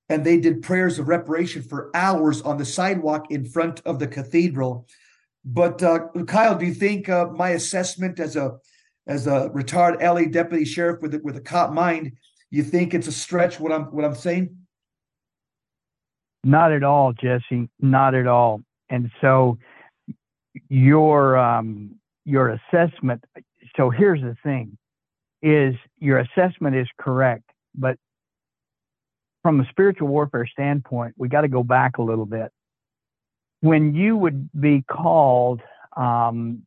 [0.09, 4.07] and they did prayers of reparation for hours on the sidewalk in front of the
[4.07, 4.87] cathedral.
[5.43, 8.57] But uh, Kyle, do you think uh, my assessment as a
[9.07, 12.11] as a retired LA deputy sheriff with with a cop mind
[12.49, 14.55] you think it's a stretch what I'm what I'm saying?
[16.43, 17.69] Not at all, Jesse.
[17.79, 18.61] Not at all.
[18.89, 19.57] And so
[20.69, 23.23] your um, your assessment.
[23.75, 24.77] So here's the thing:
[25.41, 27.97] is your assessment is correct, but
[29.43, 32.51] from a spiritual warfare standpoint, we got to go back a little bit.
[33.61, 35.61] When you would be called
[35.95, 36.63] um,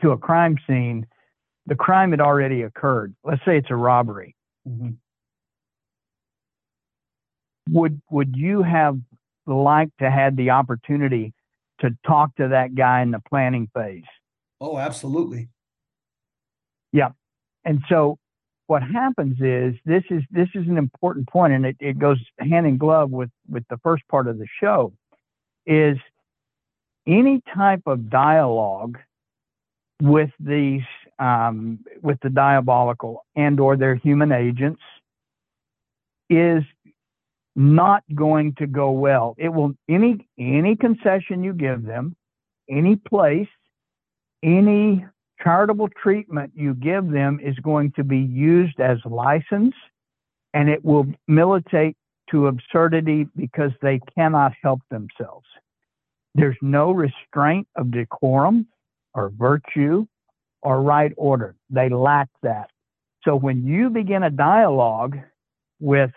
[0.00, 1.06] to a crime scene,
[1.66, 3.14] the crime had already occurred.
[3.24, 4.36] Let's say it's a robbery.
[4.66, 4.92] Mm-hmm
[7.70, 8.98] would would you have
[9.46, 11.32] liked to had the opportunity
[11.80, 14.04] to talk to that guy in the planning phase?
[14.60, 15.48] Oh, absolutely.
[16.92, 17.10] Yeah.
[17.64, 18.18] And so
[18.66, 22.66] what happens is this is this is an important point and it, it goes hand
[22.66, 24.92] in glove with with the first part of the show
[25.66, 25.96] is
[27.06, 28.98] any type of dialogue
[30.00, 30.82] with these
[31.18, 34.80] um, with the diabolical and or their human agents
[36.30, 36.62] is
[37.54, 39.34] not going to go well.
[39.38, 42.16] It will any any concession you give them,
[42.70, 43.48] any place,
[44.42, 45.04] any
[45.42, 49.74] charitable treatment you give them is going to be used as license
[50.54, 51.96] and it will militate
[52.30, 55.46] to absurdity because they cannot help themselves.
[56.34, 58.66] There's no restraint of decorum
[59.14, 60.06] or virtue
[60.62, 61.56] or right order.
[61.70, 62.70] They lack that.
[63.24, 65.18] So when you begin a dialogue
[65.80, 66.10] with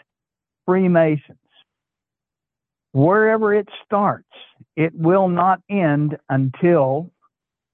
[0.65, 1.37] Freemasons,
[2.91, 4.27] wherever it starts,
[4.75, 7.11] it will not end until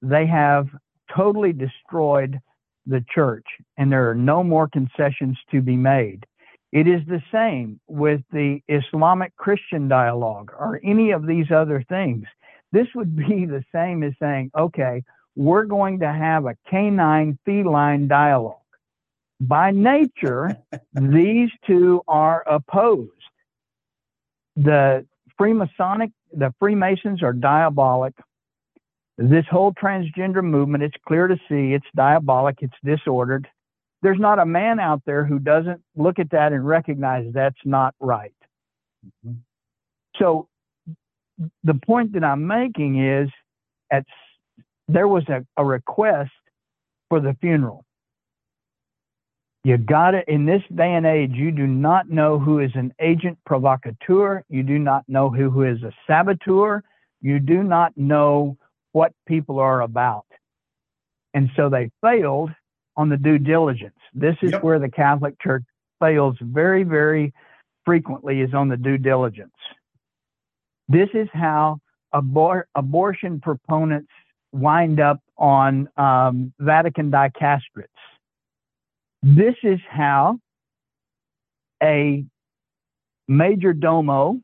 [0.02, 0.68] they have
[1.14, 2.40] totally destroyed
[2.86, 6.26] the church and there are no more concessions to be made.
[6.72, 12.24] It is the same with the Islamic Christian dialogue or any of these other things.
[12.72, 15.02] This would be the same as saying, okay,
[15.36, 18.56] we're going to have a canine feline dialogue.
[19.42, 20.56] By nature,
[20.94, 23.10] these two are opposed.
[24.54, 25.04] The
[25.40, 28.14] Freemasonic, the Freemasons are diabolic.
[29.18, 33.48] This whole transgender movement, it's clear to see it's diabolic, it's disordered.
[34.02, 37.96] There's not a man out there who doesn't look at that and recognize that's not
[37.98, 38.34] right.
[39.26, 39.38] Mm-hmm.
[40.20, 40.48] So
[41.64, 43.28] the point that I'm making is
[43.90, 44.04] at
[44.86, 46.30] there was a, a request
[47.08, 47.84] for the funeral.
[49.64, 51.32] You got it in this day and age.
[51.34, 54.42] You do not know who is an agent provocateur.
[54.48, 56.82] You do not know who, who is a saboteur.
[57.20, 58.56] You do not know
[58.90, 60.26] what people are about.
[61.34, 62.50] And so they failed
[62.96, 63.94] on the due diligence.
[64.12, 64.64] This is yep.
[64.64, 65.62] where the Catholic Church
[66.00, 67.32] fails very, very
[67.84, 69.54] frequently is on the due diligence.
[70.88, 71.78] This is how
[72.12, 74.10] abor- abortion proponents
[74.52, 77.86] wind up on um, Vatican dicasteries.
[79.22, 80.38] This is how
[81.82, 82.24] a
[83.28, 84.40] major domo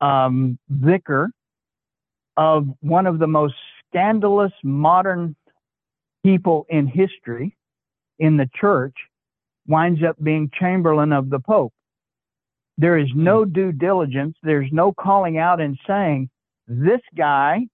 [0.00, 1.30] um, vicar
[2.36, 3.54] of one of the most
[3.88, 5.36] scandalous modern
[6.24, 7.54] people in history
[8.18, 8.94] in the church
[9.66, 11.72] winds up being Chamberlain of the Pope.
[12.78, 13.52] There is no hmm.
[13.52, 14.36] due diligence.
[14.42, 16.30] There's no calling out and saying,
[16.66, 17.66] this guy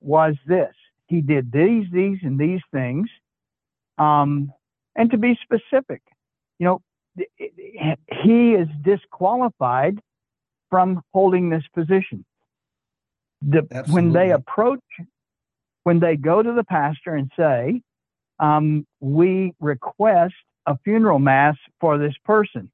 [0.00, 0.74] was this.
[1.06, 3.08] He did these, these, and these things.
[3.98, 4.52] Um,
[4.96, 6.02] and to be specific,
[6.58, 6.82] you know,
[8.22, 10.00] he is disqualified
[10.68, 12.24] from holding this position.
[13.42, 14.80] The, when they approach,
[15.84, 17.80] when they go to the pastor and say,
[18.38, 20.34] um, we request
[20.66, 22.70] a funeral mass for this person.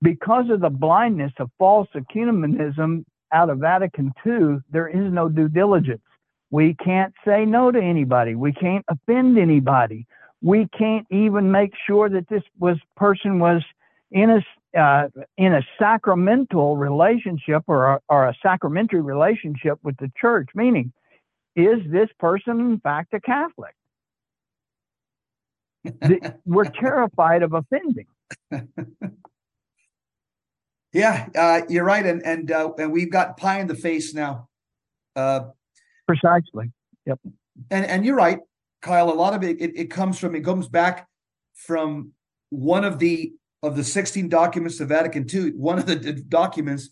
[0.00, 5.48] Because of the blindness of false ecumenism out of Vatican II, there is no due
[5.48, 6.02] diligence.
[6.50, 8.34] We can't say no to anybody.
[8.34, 10.06] We can't offend anybody.
[10.40, 13.62] We can't even make sure that this was person was
[14.10, 20.10] in a uh, in a sacramental relationship or a, or a sacramentary relationship with the
[20.20, 20.48] church.
[20.54, 20.92] Meaning,
[21.56, 23.74] is this person in fact a Catholic?
[26.46, 28.06] we're terrified of offending.
[30.92, 34.48] yeah, uh, you're right, and and uh, and we've got pie in the face now.
[35.16, 35.46] Uh,
[36.06, 36.72] Precisely.
[37.06, 37.18] Yep.
[37.70, 38.38] And and you're right,
[38.80, 39.10] Kyle.
[39.10, 41.06] A lot of it, it it comes from it comes back
[41.54, 42.12] from
[42.50, 45.50] one of the of the 16 documents of Vatican II.
[45.52, 45.96] One of the
[46.28, 46.90] documents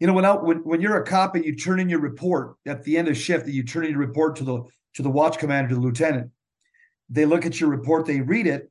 [0.00, 2.56] you know when, I, when when you're a cop and you turn in your report
[2.66, 4.62] at the end of shift that you turn in your report to the
[4.94, 6.30] to the watch commander to the lieutenant
[7.08, 8.70] they look at your report, they read it,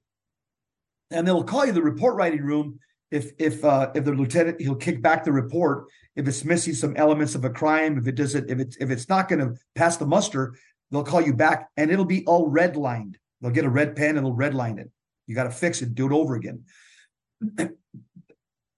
[1.11, 2.79] and they'll call you the report writing room
[3.11, 5.85] if if uh, if the lieutenant he'll kick back the report
[6.15, 9.07] if it's missing some elements of a crime if it doesn't if it's if it's
[9.07, 10.55] not going to pass the muster
[10.91, 13.15] they'll call you back and it'll be all redlined.
[13.41, 14.89] They'll get a red pen and they'll redline it.
[15.27, 16.63] You got to fix it do it over again.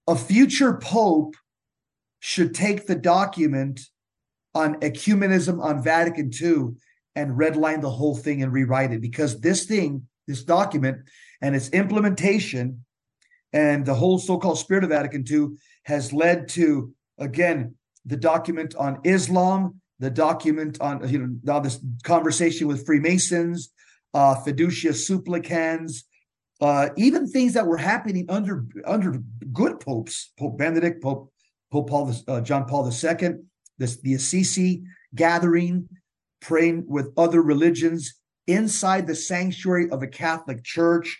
[0.08, 1.34] A future pope
[2.20, 3.80] should take the document
[4.54, 6.76] on ecumenism on Vatican II
[7.14, 10.98] and redline the whole thing and rewrite it because this thing, this document,
[11.42, 12.84] and its implementation
[13.52, 15.48] and the whole so-called spirit of Vatican II
[15.84, 21.80] has led to again the document on Islam, the document on you know now this
[22.02, 23.70] conversation with Freemasons,
[24.14, 26.04] uh, fiducia supplicans,
[26.60, 29.18] uh, even things that were happening under under
[29.52, 31.32] good popes, Pope Benedict, Pope
[31.70, 33.30] Pope Paul, uh, John Paul II,
[33.78, 34.82] this the Assisi
[35.14, 35.88] gathering,
[36.40, 38.14] praying with other religions
[38.46, 41.18] inside the sanctuary of a Catholic church.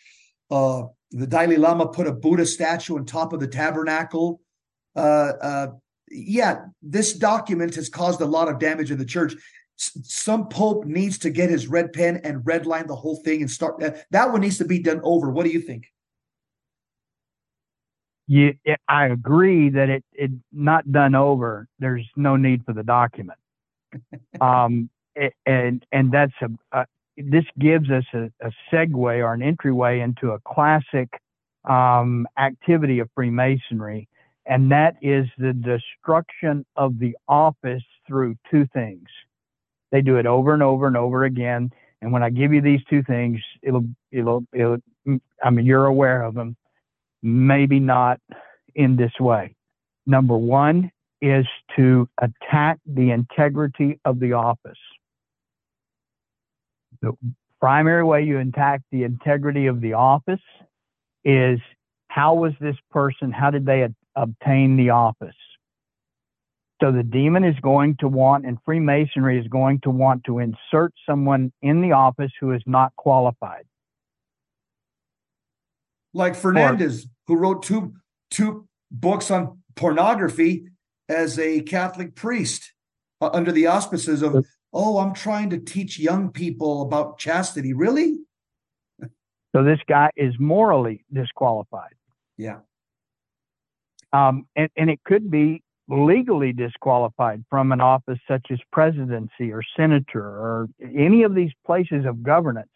[0.50, 4.40] Uh, the Dalai Lama put a Buddha statue on top of the tabernacle.
[4.96, 5.66] Uh, uh,
[6.10, 9.34] yeah, this document has caused a lot of damage in the church.
[9.78, 13.50] S- some pope needs to get his red pen and redline the whole thing and
[13.50, 13.82] start.
[13.82, 15.30] Uh, that one needs to be done over.
[15.30, 15.86] What do you think?
[18.26, 18.52] Yeah,
[18.88, 21.66] I agree that it it not done over.
[21.78, 23.38] There's no need for the document.
[24.40, 24.90] um,
[25.46, 26.86] and and that's a, a
[27.16, 31.08] this gives us a, a, segue or an entryway into a classic
[31.68, 34.08] um, activity of Freemasonry,
[34.48, 39.06] and that is the destruction of the office through two things.
[39.92, 41.70] They do it over and over and over again.
[42.00, 44.78] And when I give you these two things, it'll, it'll, it'll,
[45.44, 46.56] I mean, you're aware of them.
[47.22, 48.20] Maybe not
[48.74, 49.54] in this way.
[50.06, 50.90] Number one
[51.20, 51.46] is
[51.76, 54.78] to attack the integrity of the office.
[57.02, 57.12] The
[57.60, 60.40] primary way you attack the integrity of the office
[61.24, 61.58] is
[62.08, 63.86] how was this person, how did they
[64.22, 65.34] obtain the office?
[66.80, 70.92] So the demon is going to want, and Freemasonry is going to want to insert
[71.08, 73.64] someone in the office who is not qualified.
[76.14, 77.94] Like Fernandez, or, who wrote two
[78.30, 80.68] two books on pornography
[81.08, 82.72] as a Catholic priest
[83.20, 87.72] uh, under the auspices of, oh, I'm trying to teach young people about chastity.
[87.72, 88.18] Really?
[89.54, 91.94] So this guy is morally disqualified.
[92.36, 92.58] Yeah.
[94.12, 99.62] Um, and, and it could be legally disqualified from an office such as presidency or
[99.76, 102.68] senator or any of these places of governance.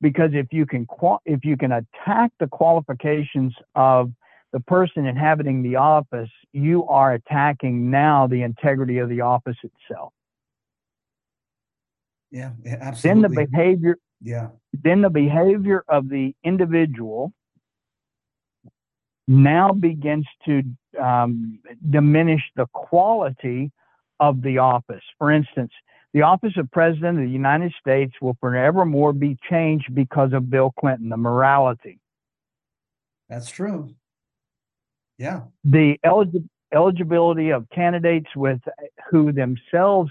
[0.00, 0.86] Because if you can
[1.24, 4.12] if you can attack the qualifications of
[4.52, 10.12] the person inhabiting the office you are attacking now the integrity of the office itself.
[12.30, 14.48] Yeah, yeah absolutely then the behavior yeah.
[14.72, 17.32] then the behavior of the individual
[19.28, 20.62] now begins to
[21.00, 21.60] um,
[21.90, 23.70] diminish the quality
[24.18, 25.02] of the office.
[25.18, 25.70] For instance,
[26.14, 30.72] the office of President of the United States will forevermore be changed because of Bill
[30.80, 32.00] Clinton, the morality.
[33.28, 33.94] That's true.
[35.18, 35.42] Yeah.
[35.64, 38.60] The elig- eligibility of candidates with
[39.10, 40.10] who themselves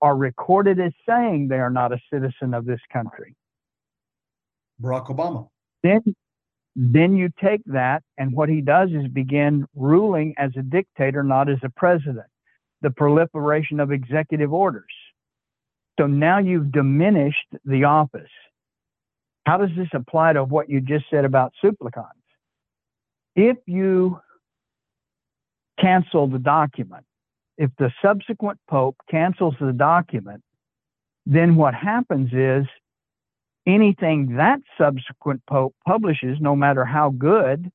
[0.00, 3.36] are recorded as saying they are not a citizen of this country.
[4.80, 5.48] Barack Obama.
[5.82, 6.02] Then
[6.74, 11.48] then you take that, and what he does is begin ruling as a dictator, not
[11.48, 12.26] as a president.
[12.80, 14.84] The proliferation of executive orders.
[16.00, 18.30] So now you've diminished the office.
[19.44, 22.06] How does this apply to what you just said about supplicans?
[23.36, 24.20] If you
[25.80, 27.04] cancel the document,
[27.58, 30.42] if the subsequent pope cancels the document,
[31.26, 32.66] then what happens is
[33.66, 37.70] anything that subsequent pope publishes, no matter how good,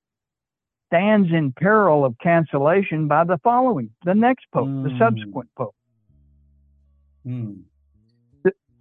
[0.88, 4.83] stands in peril of cancellation by the following, the next pope, mm.
[4.83, 4.97] the hmm.
[4.97, 5.75] subsequent pope.
[7.25, 7.63] Mm.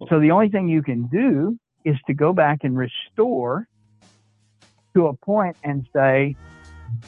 [0.09, 3.67] So the only thing you can do is to go back and restore
[4.95, 6.35] to a point and say,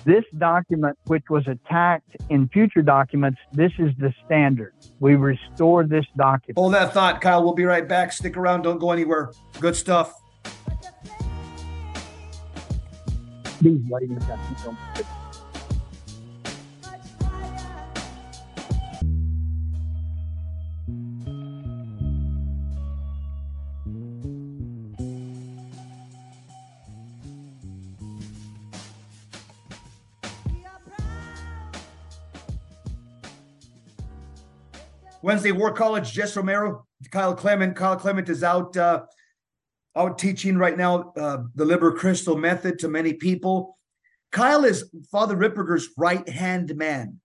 [0.05, 4.73] this document, which was attacked in future documents, this is the standard.
[4.99, 6.57] We restore this document.
[6.57, 7.43] Hold that thought, Kyle.
[7.43, 8.11] We'll be right back.
[8.11, 8.63] Stick around.
[8.63, 9.31] Don't go anywhere.
[9.59, 10.13] Good stuff.
[13.59, 15.18] Please, ladies and
[35.29, 37.75] Wednesday War College, Jess Romero, Kyle Clement.
[37.75, 39.03] Kyle Clement is out uh,
[39.95, 43.77] out teaching right now uh, the Liber Christo method to many people.
[44.31, 47.19] Kyle is Father Ripperger's right hand man.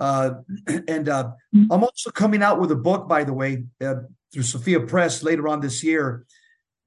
[0.00, 0.30] Uh,
[0.88, 3.94] and uh, I'm also coming out with a book, by the way, uh,
[4.34, 6.26] through Sophia Press later on this year.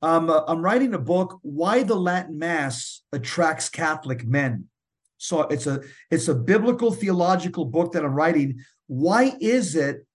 [0.02, 4.66] Um, uh, I'm writing a book, Why the Latin Mass Attracts Catholic Men.
[5.18, 5.82] So it's a
[6.12, 8.60] it's a biblical theological book that I'm writing.
[8.88, 10.06] Why is it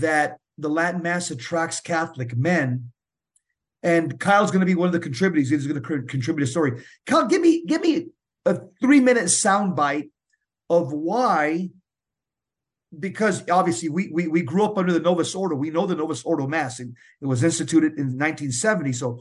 [0.00, 2.92] that the Latin Mass attracts Catholic men.
[3.82, 5.50] And Kyle's going to be one of the contributors.
[5.50, 6.84] He's going to contribute a story.
[7.04, 8.08] Kyle, give me give me
[8.46, 10.10] a three minute soundbite
[10.70, 11.70] of why.
[12.96, 15.56] Because obviously we, we we grew up under the Novus Ordo.
[15.56, 18.92] We know the Novus Ordo Mass, and it was instituted in 1970.
[18.92, 19.20] So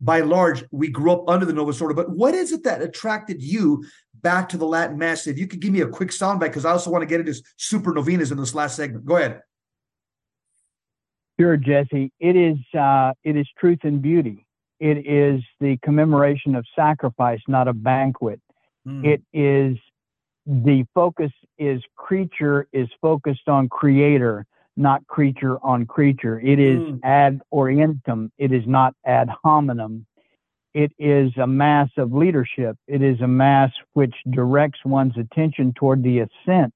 [0.00, 1.94] by large, we grew up under the Novus Ordo.
[1.94, 3.84] But what is it that attracted you
[4.20, 5.26] back to the Latin Mass?
[5.26, 7.42] If you could give me a quick soundbite, because I also want to get into
[7.56, 9.04] super novenas in this last segment.
[9.04, 9.40] Go ahead.
[11.40, 12.12] Sure, Jesse.
[12.20, 14.44] It is uh, it is truth and beauty.
[14.78, 18.40] It is the commemoration of sacrifice, not a banquet.
[18.86, 19.06] Mm.
[19.06, 19.78] It is
[20.44, 24.44] the focus is creature is focused on creator,
[24.76, 26.38] not creature on creature.
[26.40, 27.00] It is mm.
[27.04, 28.30] ad orientem.
[28.36, 30.04] It is not ad hominem.
[30.74, 32.76] It is a mass of leadership.
[32.86, 36.74] It is a mass which directs one's attention toward the ascent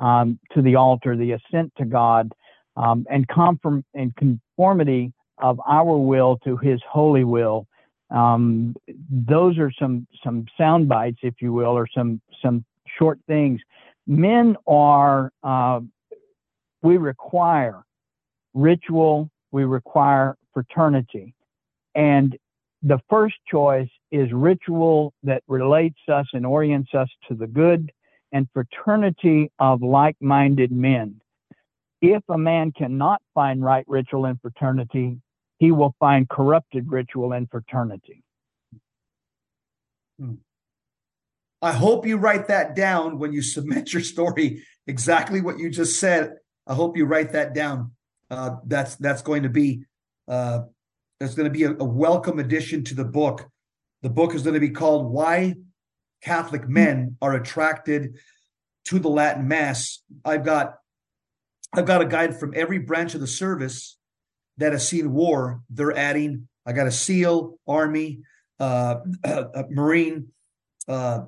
[0.00, 2.32] um, to the altar, the ascent to God,
[2.76, 7.66] um, and conform and conformity of our will to His holy will.
[8.10, 8.74] Um,
[9.10, 12.64] those are some some sound bites, if you will, or some some
[12.98, 13.60] short things.
[14.06, 15.80] Men are, uh,
[16.82, 17.84] we require
[18.54, 21.34] ritual, we require fraternity.
[21.94, 22.36] And
[22.82, 27.92] the first choice is ritual that relates us and orients us to the good
[28.32, 31.19] and fraternity of like minded men.
[32.00, 35.18] If a man cannot find right ritual and fraternity,
[35.58, 38.24] he will find corrupted ritual and fraternity.
[40.18, 40.34] Hmm.
[41.62, 44.62] I hope you write that down when you submit your story.
[44.86, 46.36] Exactly what you just said.
[46.66, 47.92] I hope you write that down.
[48.30, 49.84] Uh, that's that's going to be
[50.26, 50.60] uh,
[51.18, 53.48] that's going to be a, a welcome addition to the book.
[54.02, 55.56] The book is going to be called "Why
[56.22, 58.16] Catholic Men Are Attracted
[58.86, 60.76] to the Latin Mass." I've got
[61.72, 63.96] I've got a guide from every branch of the service
[64.58, 65.62] that has seen war.
[65.70, 66.48] They're adding.
[66.66, 68.20] I got a SEAL, Army,
[68.58, 70.28] uh, a Marine,
[70.88, 71.22] uh,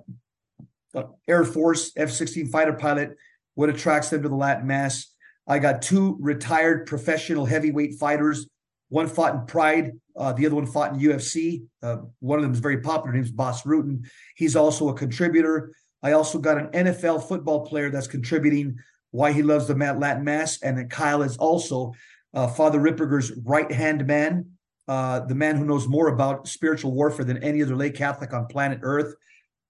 [1.27, 3.17] Air Force, F 16 fighter pilot,
[3.55, 5.07] what attracts them to the Latin Mass.
[5.47, 8.47] I got two retired professional heavyweight fighters.
[8.89, 11.63] One fought in Pride, uh, the other one fought in UFC.
[11.83, 13.17] Uh, one of them is very popular.
[13.17, 14.07] His name's Bas Rutten.
[14.37, 15.73] He's also a contributor.
[16.03, 18.77] I also got an NFL football player that's contributing
[19.13, 20.61] why he loves the Latin Mass.
[20.61, 21.95] And then Kyle is also
[22.35, 24.51] uh, Father Ripperger's right hand man,
[24.89, 28.47] uh, the man who knows more about spiritual warfare than any other lay Catholic on
[28.47, 29.15] planet Earth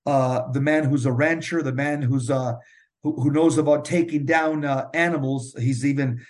[0.07, 2.55] uh, the man who's a rancher, the man who's uh,
[3.03, 5.55] who, who knows about taking down uh, animals.
[5.59, 6.25] He's even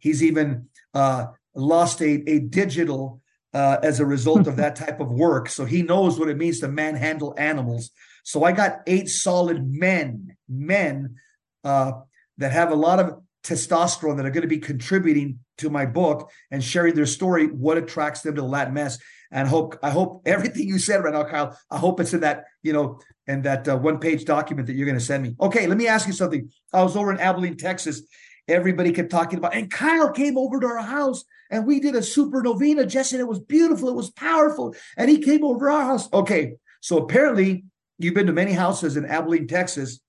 [0.00, 3.20] he's even uh, lost a, a digital
[3.52, 5.48] uh, as a result of that type of work.
[5.48, 7.90] So he knows what it means to manhandle animals.
[8.24, 11.16] So I got eight solid men, men
[11.62, 11.92] uh,
[12.38, 16.30] that have a lot of testosterone that are going to be contributing to my book
[16.50, 18.98] and sharing their story, what attracts them to the Latin Mass.
[19.30, 21.58] And hope I hope everything you said right now, Kyle.
[21.70, 24.86] I hope it's in that you know and that uh, one page document that you're
[24.86, 25.34] going to send me.
[25.40, 26.50] Okay, let me ask you something.
[26.72, 28.02] I was over in Abilene, Texas.
[28.46, 32.02] Everybody kept talking about, and Kyle came over to our house and we did a
[32.02, 33.16] super novena, Jesse.
[33.16, 33.88] it was beautiful.
[33.88, 34.74] It was powerful.
[34.96, 36.12] And he came over our house.
[36.12, 37.64] Okay, so apparently
[37.98, 40.00] you've been to many houses in Abilene, Texas,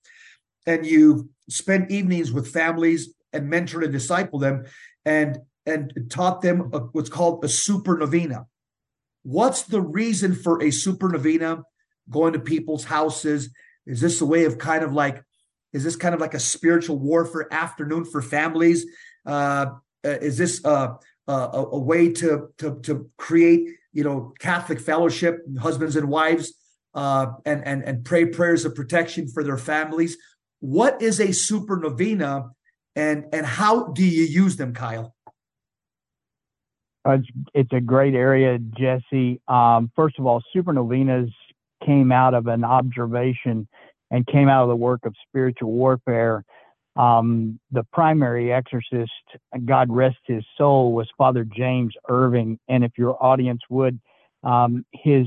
[0.66, 4.64] and you've spent evenings with families and mentored and discipled them
[5.04, 8.46] and and taught them a, what's called a super novena.
[9.22, 11.62] What's the reason for a super novena?
[12.10, 13.50] going to people's houses?
[13.86, 15.22] Is this a way of kind of like,
[15.72, 18.86] is this kind of like a spiritual warfare afternoon for families?
[19.24, 19.66] Uh,
[20.04, 20.94] uh is this uh,
[21.28, 26.54] uh, a, a, way to, to, to create, you know, Catholic fellowship, husbands and wives,
[26.94, 30.16] uh, and and and pray prayers of protection for their families?
[30.60, 32.50] What is a super novena,
[32.94, 35.14] and and how do you use them, Kyle?
[37.14, 39.40] it's, it's a great area, Jesse.
[39.48, 41.30] Um, first of all, super novenas
[41.84, 43.68] came out of an observation
[44.10, 46.44] and came out of the work of spiritual warfare.
[46.96, 49.10] Um, the primary exorcist,
[49.64, 52.58] God rest his soul, was Father James Irving.
[52.68, 54.00] And if your audience would,
[54.42, 55.26] um, his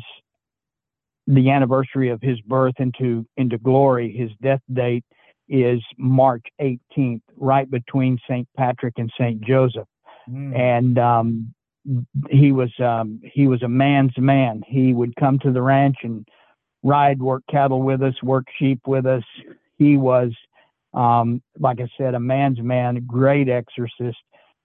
[1.27, 5.05] the anniversary of his birth into into glory, his death date
[5.49, 8.47] is March 18th, right between St.
[8.55, 9.41] Patrick and St.
[9.41, 9.87] Joseph.
[10.29, 10.57] Mm.
[10.57, 11.53] And um,
[12.29, 14.61] he was um, he was a man's man.
[14.67, 16.27] He would come to the ranch and
[16.83, 19.23] ride, work cattle with us, work sheep with us.
[19.77, 20.31] He was,
[20.93, 24.17] um, like I said, a man's man, great exorcist,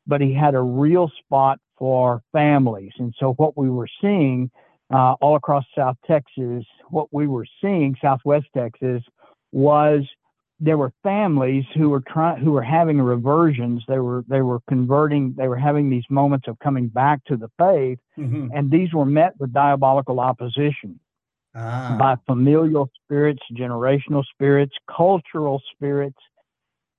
[0.06, 2.92] but he had a real spot for families.
[2.98, 4.50] And so what we were seeing
[4.92, 9.02] uh, all across South Texas, what we were seeing, Southwest Texas,
[9.52, 10.04] was
[10.64, 15.34] there were families who were trying who were having reversions they were they were converting
[15.36, 18.48] they were having these moments of coming back to the faith mm-hmm.
[18.54, 20.98] and these were met with diabolical opposition
[21.54, 21.96] ah.
[21.98, 26.18] by familial spirits, generational spirits, cultural spirits.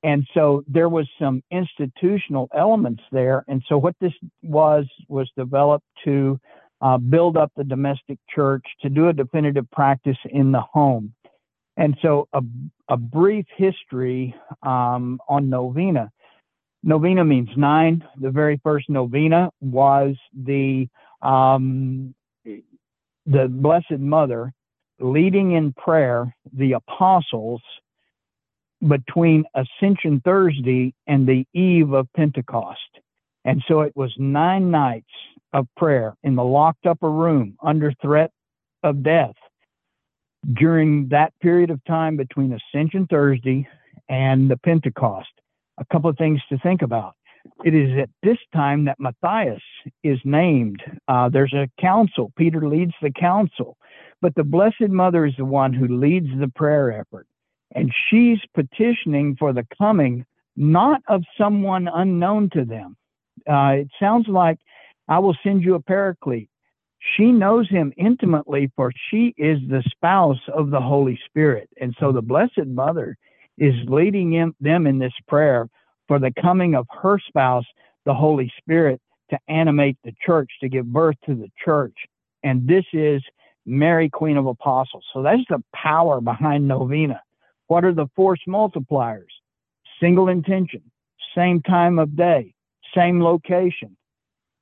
[0.04, 3.44] And so there was some institutional elements there.
[3.48, 4.14] And so what this
[4.44, 6.40] was was developed to
[6.82, 11.14] uh, build up the domestic church, to do a definitive practice in the home.
[11.78, 12.42] And so a,
[12.90, 16.12] a brief history um, on novena.
[16.84, 18.04] Novena means nine.
[18.22, 20.88] The very first novena was the
[21.22, 22.14] um,
[23.26, 24.54] the Blessed Mother
[25.00, 27.62] leading in prayer the apostles
[28.88, 32.80] between Ascension Thursday and the eve of Pentecost.
[33.46, 35.10] And so it was nine nights
[35.54, 38.32] of prayer in the locked upper room under threat
[38.84, 39.36] of death.
[40.54, 43.68] During that period of time between Ascension Thursday
[44.10, 45.30] and the Pentecost,
[45.80, 47.16] a couple of things to think about.
[47.64, 49.62] It is at this time that Matthias
[50.04, 50.82] is named.
[51.08, 52.32] Uh, there's a council.
[52.38, 53.78] Peter leads the council,
[54.22, 57.28] but the Blessed Mother is the one who leads the prayer effort.
[57.74, 60.26] And she's petitioning for the coming,
[60.56, 62.96] not of someone unknown to them.
[63.50, 64.58] Uh, it sounds like
[65.08, 66.50] I will send you a paraclete.
[67.14, 71.70] She knows him intimately, for she is the spouse of the Holy Spirit.
[71.80, 73.16] And so the Blessed Mother
[73.58, 75.70] is leading them in this prayer
[76.08, 77.66] for the coming of her spouse,
[78.06, 79.00] the Holy Spirit,
[79.30, 81.96] to animate the church, to give birth to the church.
[82.44, 83.22] And this is
[83.66, 85.04] Mary, Queen of Apostles.
[85.14, 87.22] So that's the power behind novena.
[87.68, 89.32] What are the force multipliers?
[90.00, 90.82] Single intention,
[91.36, 92.54] same time of day,
[92.94, 93.96] same location.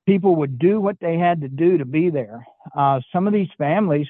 [0.05, 2.45] People would do what they had to do to be there.
[2.75, 4.07] Uh, some of these families,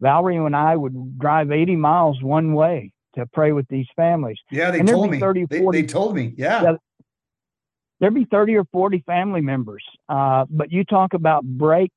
[0.00, 4.38] Valerie and I would drive 80 miles one way to pray with these families.
[4.50, 5.20] Yeah, they told me.
[5.20, 6.34] 30 they, 40, they, told me.
[6.36, 6.62] Yeah.
[6.62, 6.72] yeah.
[8.00, 9.84] There'd be 30 or 40 family members.
[10.08, 11.90] Uh, but you talk about break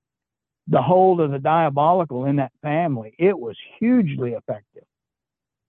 [0.68, 3.14] the hold of the diabolical in that family.
[3.18, 4.84] It was hugely effective.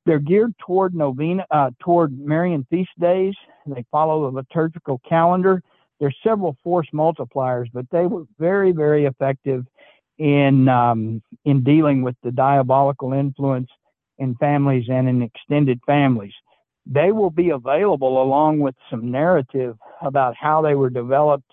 [0.06, 3.34] They're geared toward novena, uh, toward Marian feast days.
[3.66, 5.62] They follow the liturgical calendar.
[6.00, 9.66] There's several force multipliers, but they were very, very effective
[10.18, 13.70] in um, in dealing with the diabolical influence
[14.18, 16.32] in families and in extended families.
[16.86, 21.50] They will be available along with some narrative about how they were developed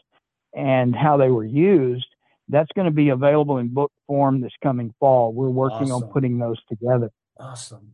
[0.54, 2.08] and how they were used.
[2.50, 5.34] That's going to be available in book form this coming fall.
[5.34, 6.04] We're working awesome.
[6.04, 7.12] on putting those together.
[7.40, 7.94] Awesome.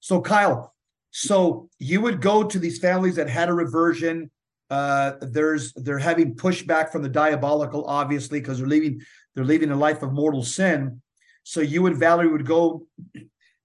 [0.00, 0.74] So, Kyle,
[1.10, 4.30] so you would go to these families that had a reversion.
[4.72, 9.02] Uh, there's they're having pushback from the diabolical, obviously, because they're leaving
[9.34, 11.02] they're leaving a life of mortal sin.
[11.42, 12.86] So you and Valerie would go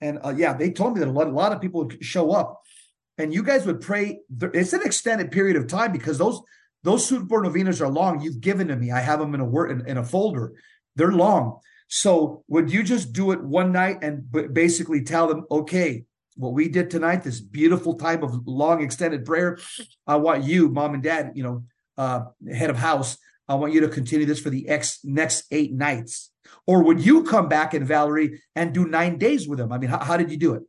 [0.02, 2.32] and uh, yeah, they told me that a lot, a lot of people would show
[2.32, 2.62] up,
[3.18, 4.20] and you guys would pray.
[4.54, 6.42] It's an extended period of time because those
[6.84, 8.22] those super novenas are long.
[8.22, 8.92] You've given to me.
[8.92, 10.54] I have them in a word in, in a folder.
[10.98, 11.60] They're long.
[11.88, 16.04] So would you just do it one night and basically tell them, okay,
[16.38, 19.58] what we did tonight, this beautiful time of long extended prayer,
[20.06, 21.64] I want you, mom and dad, you know,
[21.98, 23.18] uh, head of house,
[23.48, 26.32] I want you to continue this for the X next eight nights.
[26.66, 29.72] Or would you come back and Valerie and do nine days with them?
[29.72, 30.64] I mean, how, how did you do it?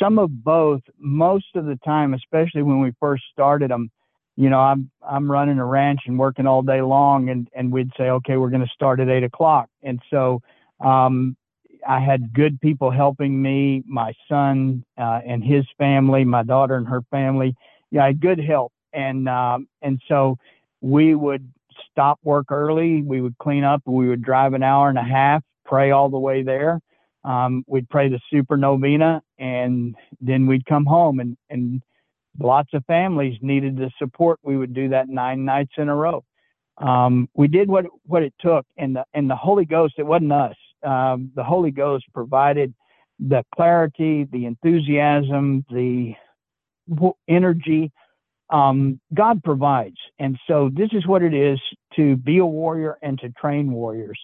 [0.00, 0.80] Some of both.
[0.98, 3.90] Most of the time, especially when we first started them,
[4.36, 7.92] you know, I'm I'm running a ranch and working all day long, and and we'd
[7.96, 10.42] say, okay, we're going to start at eight o'clock, and so
[10.80, 11.36] um,
[11.86, 16.88] I had good people helping me, my son uh, and his family, my daughter and
[16.88, 17.54] her family.
[17.90, 20.36] Yeah, I had good help, and um, and so
[20.80, 21.48] we would
[21.90, 23.02] stop work early.
[23.02, 23.82] We would clean up.
[23.86, 26.80] We would drive an hour and a half, pray all the way there.
[27.24, 31.20] Um, we'd pray the super novena, and then we'd come home.
[31.20, 31.82] And, and
[32.38, 34.38] lots of families needed the support.
[34.42, 36.24] We would do that nine nights in a row.
[36.78, 39.94] Um, we did what what it took, and the and the Holy Ghost.
[39.96, 40.56] It wasn't us.
[40.84, 42.74] Um, the Holy Ghost provided
[43.18, 46.14] the clarity, the enthusiasm, the
[47.28, 47.92] energy
[48.50, 49.96] um, God provides.
[50.18, 51.58] And so this is what it is
[51.96, 54.18] to be a warrior and to train warriors.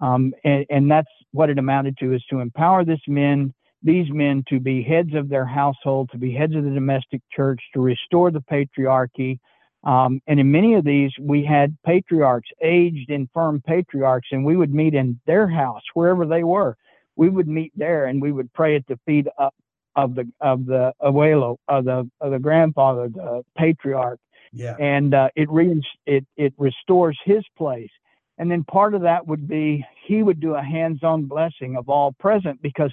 [0.00, 3.52] Um, and, and, that's what it amounted to is to empower this men,
[3.82, 7.60] these men to be heads of their household, to be heads of the domestic church,
[7.74, 9.38] to restore the patriarchy.
[9.84, 14.74] Um, and in many of these, we had patriarchs, aged, infirm patriarchs, and we would
[14.74, 16.76] meet in their house, wherever they were.
[17.16, 19.52] We would meet there and we would pray at the feet of,
[19.96, 24.20] of the of the abuelo of the of the grandfather, the patriarch.
[24.52, 24.76] Yeah.
[24.78, 27.90] And uh, it re- it it restores his place.
[28.38, 32.12] And then part of that would be he would do a hands-on blessing of all
[32.12, 32.92] present because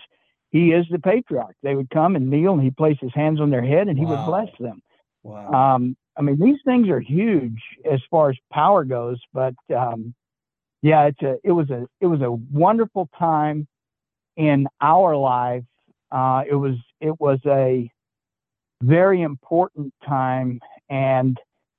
[0.50, 1.56] he is the patriarch.
[1.64, 4.06] They would come and kneel, and he placed his hands on their head, and he
[4.06, 4.12] wow.
[4.12, 4.82] would bless them.
[5.24, 5.76] Wow.
[5.76, 10.14] Um, I mean, these things are huge as far as power goes, but um,
[10.82, 13.68] yeah, it's a it was a it was a wonderful time
[14.36, 15.64] in our life.
[16.12, 17.90] Uh, it was it was a
[18.82, 20.60] very important time,
[20.90, 21.38] and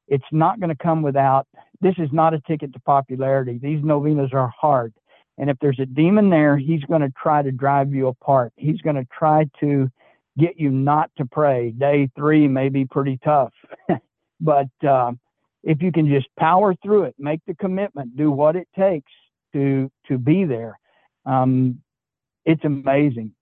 [0.08, 1.46] it's not going to come without.
[1.80, 3.58] This is not a ticket to popularity.
[3.60, 4.92] These novenas are hard.
[5.38, 8.52] And if there's a demon there, he's going to try to drive you apart.
[8.56, 9.88] He's going to try to
[10.36, 11.70] get you not to pray.
[11.70, 13.52] Day three may be pretty tough,
[14.40, 15.12] but uh,
[15.62, 19.12] if you can just power through it, make the commitment, do what it takes
[19.52, 20.78] to to be there,
[21.26, 21.80] um,
[22.44, 23.32] it's amazing.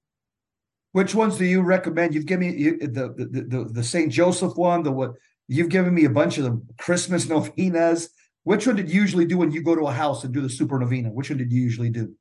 [0.92, 2.14] Which ones do you recommend?
[2.14, 4.82] You've given me you, the, the the the Saint Joseph one.
[4.82, 5.12] The what
[5.46, 8.08] you've given me a bunch of the Christmas novenas.
[8.44, 10.48] Which one did you usually do when you go to a house and do the
[10.48, 11.10] super novena?
[11.10, 12.14] Which one did you usually do?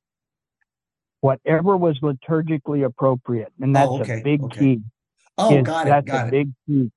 [1.22, 4.60] Whatever was liturgically appropriate, and that's oh, okay, a big okay.
[4.60, 4.82] key.
[5.38, 5.90] Oh, got it.
[5.90, 6.32] That's got a it.
[6.32, 6.92] big key.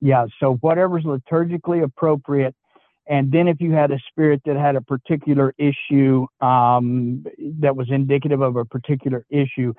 [0.00, 0.26] Yeah.
[0.40, 2.54] So whatever's liturgically appropriate,
[3.08, 7.24] and then if you had a spirit that had a particular issue um,
[7.60, 9.72] that was indicative of a particular issue,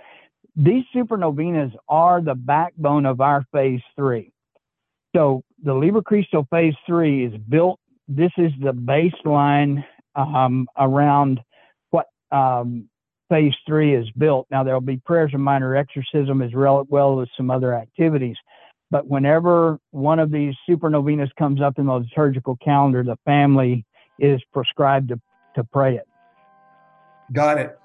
[0.56, 4.32] these supernovenas are the backbone of our phase three.
[5.16, 7.80] So the Liber Christo phase three is built.
[8.08, 11.40] This is the baseline um, around
[11.92, 12.90] what um,
[13.30, 14.48] phase three is built.
[14.50, 18.36] Now there'll be prayers and minor exorcism as well as some other activities.
[18.92, 23.86] But whenever one of these supernovenas comes up in the liturgical calendar, the family
[24.18, 25.22] is prescribed to,
[25.56, 26.08] to pray it.
[27.32, 27.78] Got it.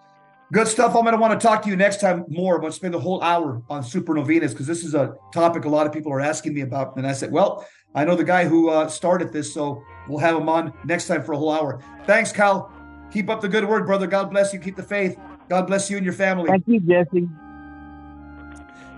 [0.53, 0.95] Good stuff.
[0.95, 2.55] I'm going to want to talk to you next time more.
[2.55, 5.69] I'm going to spend the whole hour on supernovenas because this is a topic a
[5.69, 6.97] lot of people are asking me about.
[6.97, 10.37] And I said, well, I know the guy who uh, started this, so we'll have
[10.37, 11.83] him on next time for a whole hour.
[12.07, 12.73] Thanks, Cal.
[13.13, 14.07] Keep up the good work, brother.
[14.07, 14.59] God bless you.
[14.59, 15.19] Keep the faith.
[15.49, 16.49] God bless you and your family.
[16.49, 17.29] Thank you, Jesse.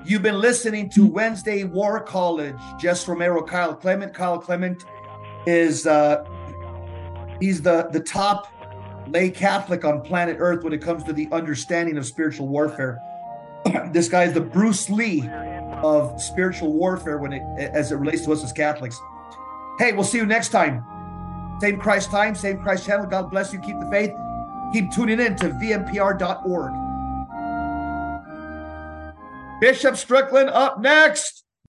[0.07, 2.55] You've been listening to Wednesday War College.
[2.79, 4.15] Jess Romero, Kyle Clement.
[4.15, 4.85] Kyle Clement
[5.47, 6.25] is uh,
[7.41, 8.47] he's the the top
[9.09, 13.01] lay Catholic on planet Earth when it comes to the understanding of spiritual warfare.
[13.93, 15.29] this guy is the Bruce Lee
[15.83, 19.01] of spiritual warfare when it as it relates to us as Catholics.
[19.81, 20.85] Hey, we'll see you next time.
[21.61, 23.07] Same Christ time, same Christ channel.
[23.07, 23.59] God bless you.
[23.59, 24.13] Keep the faith.
[24.73, 26.86] Keep tuning in to vmpr.org.
[29.61, 31.46] Bishop Strickland up next.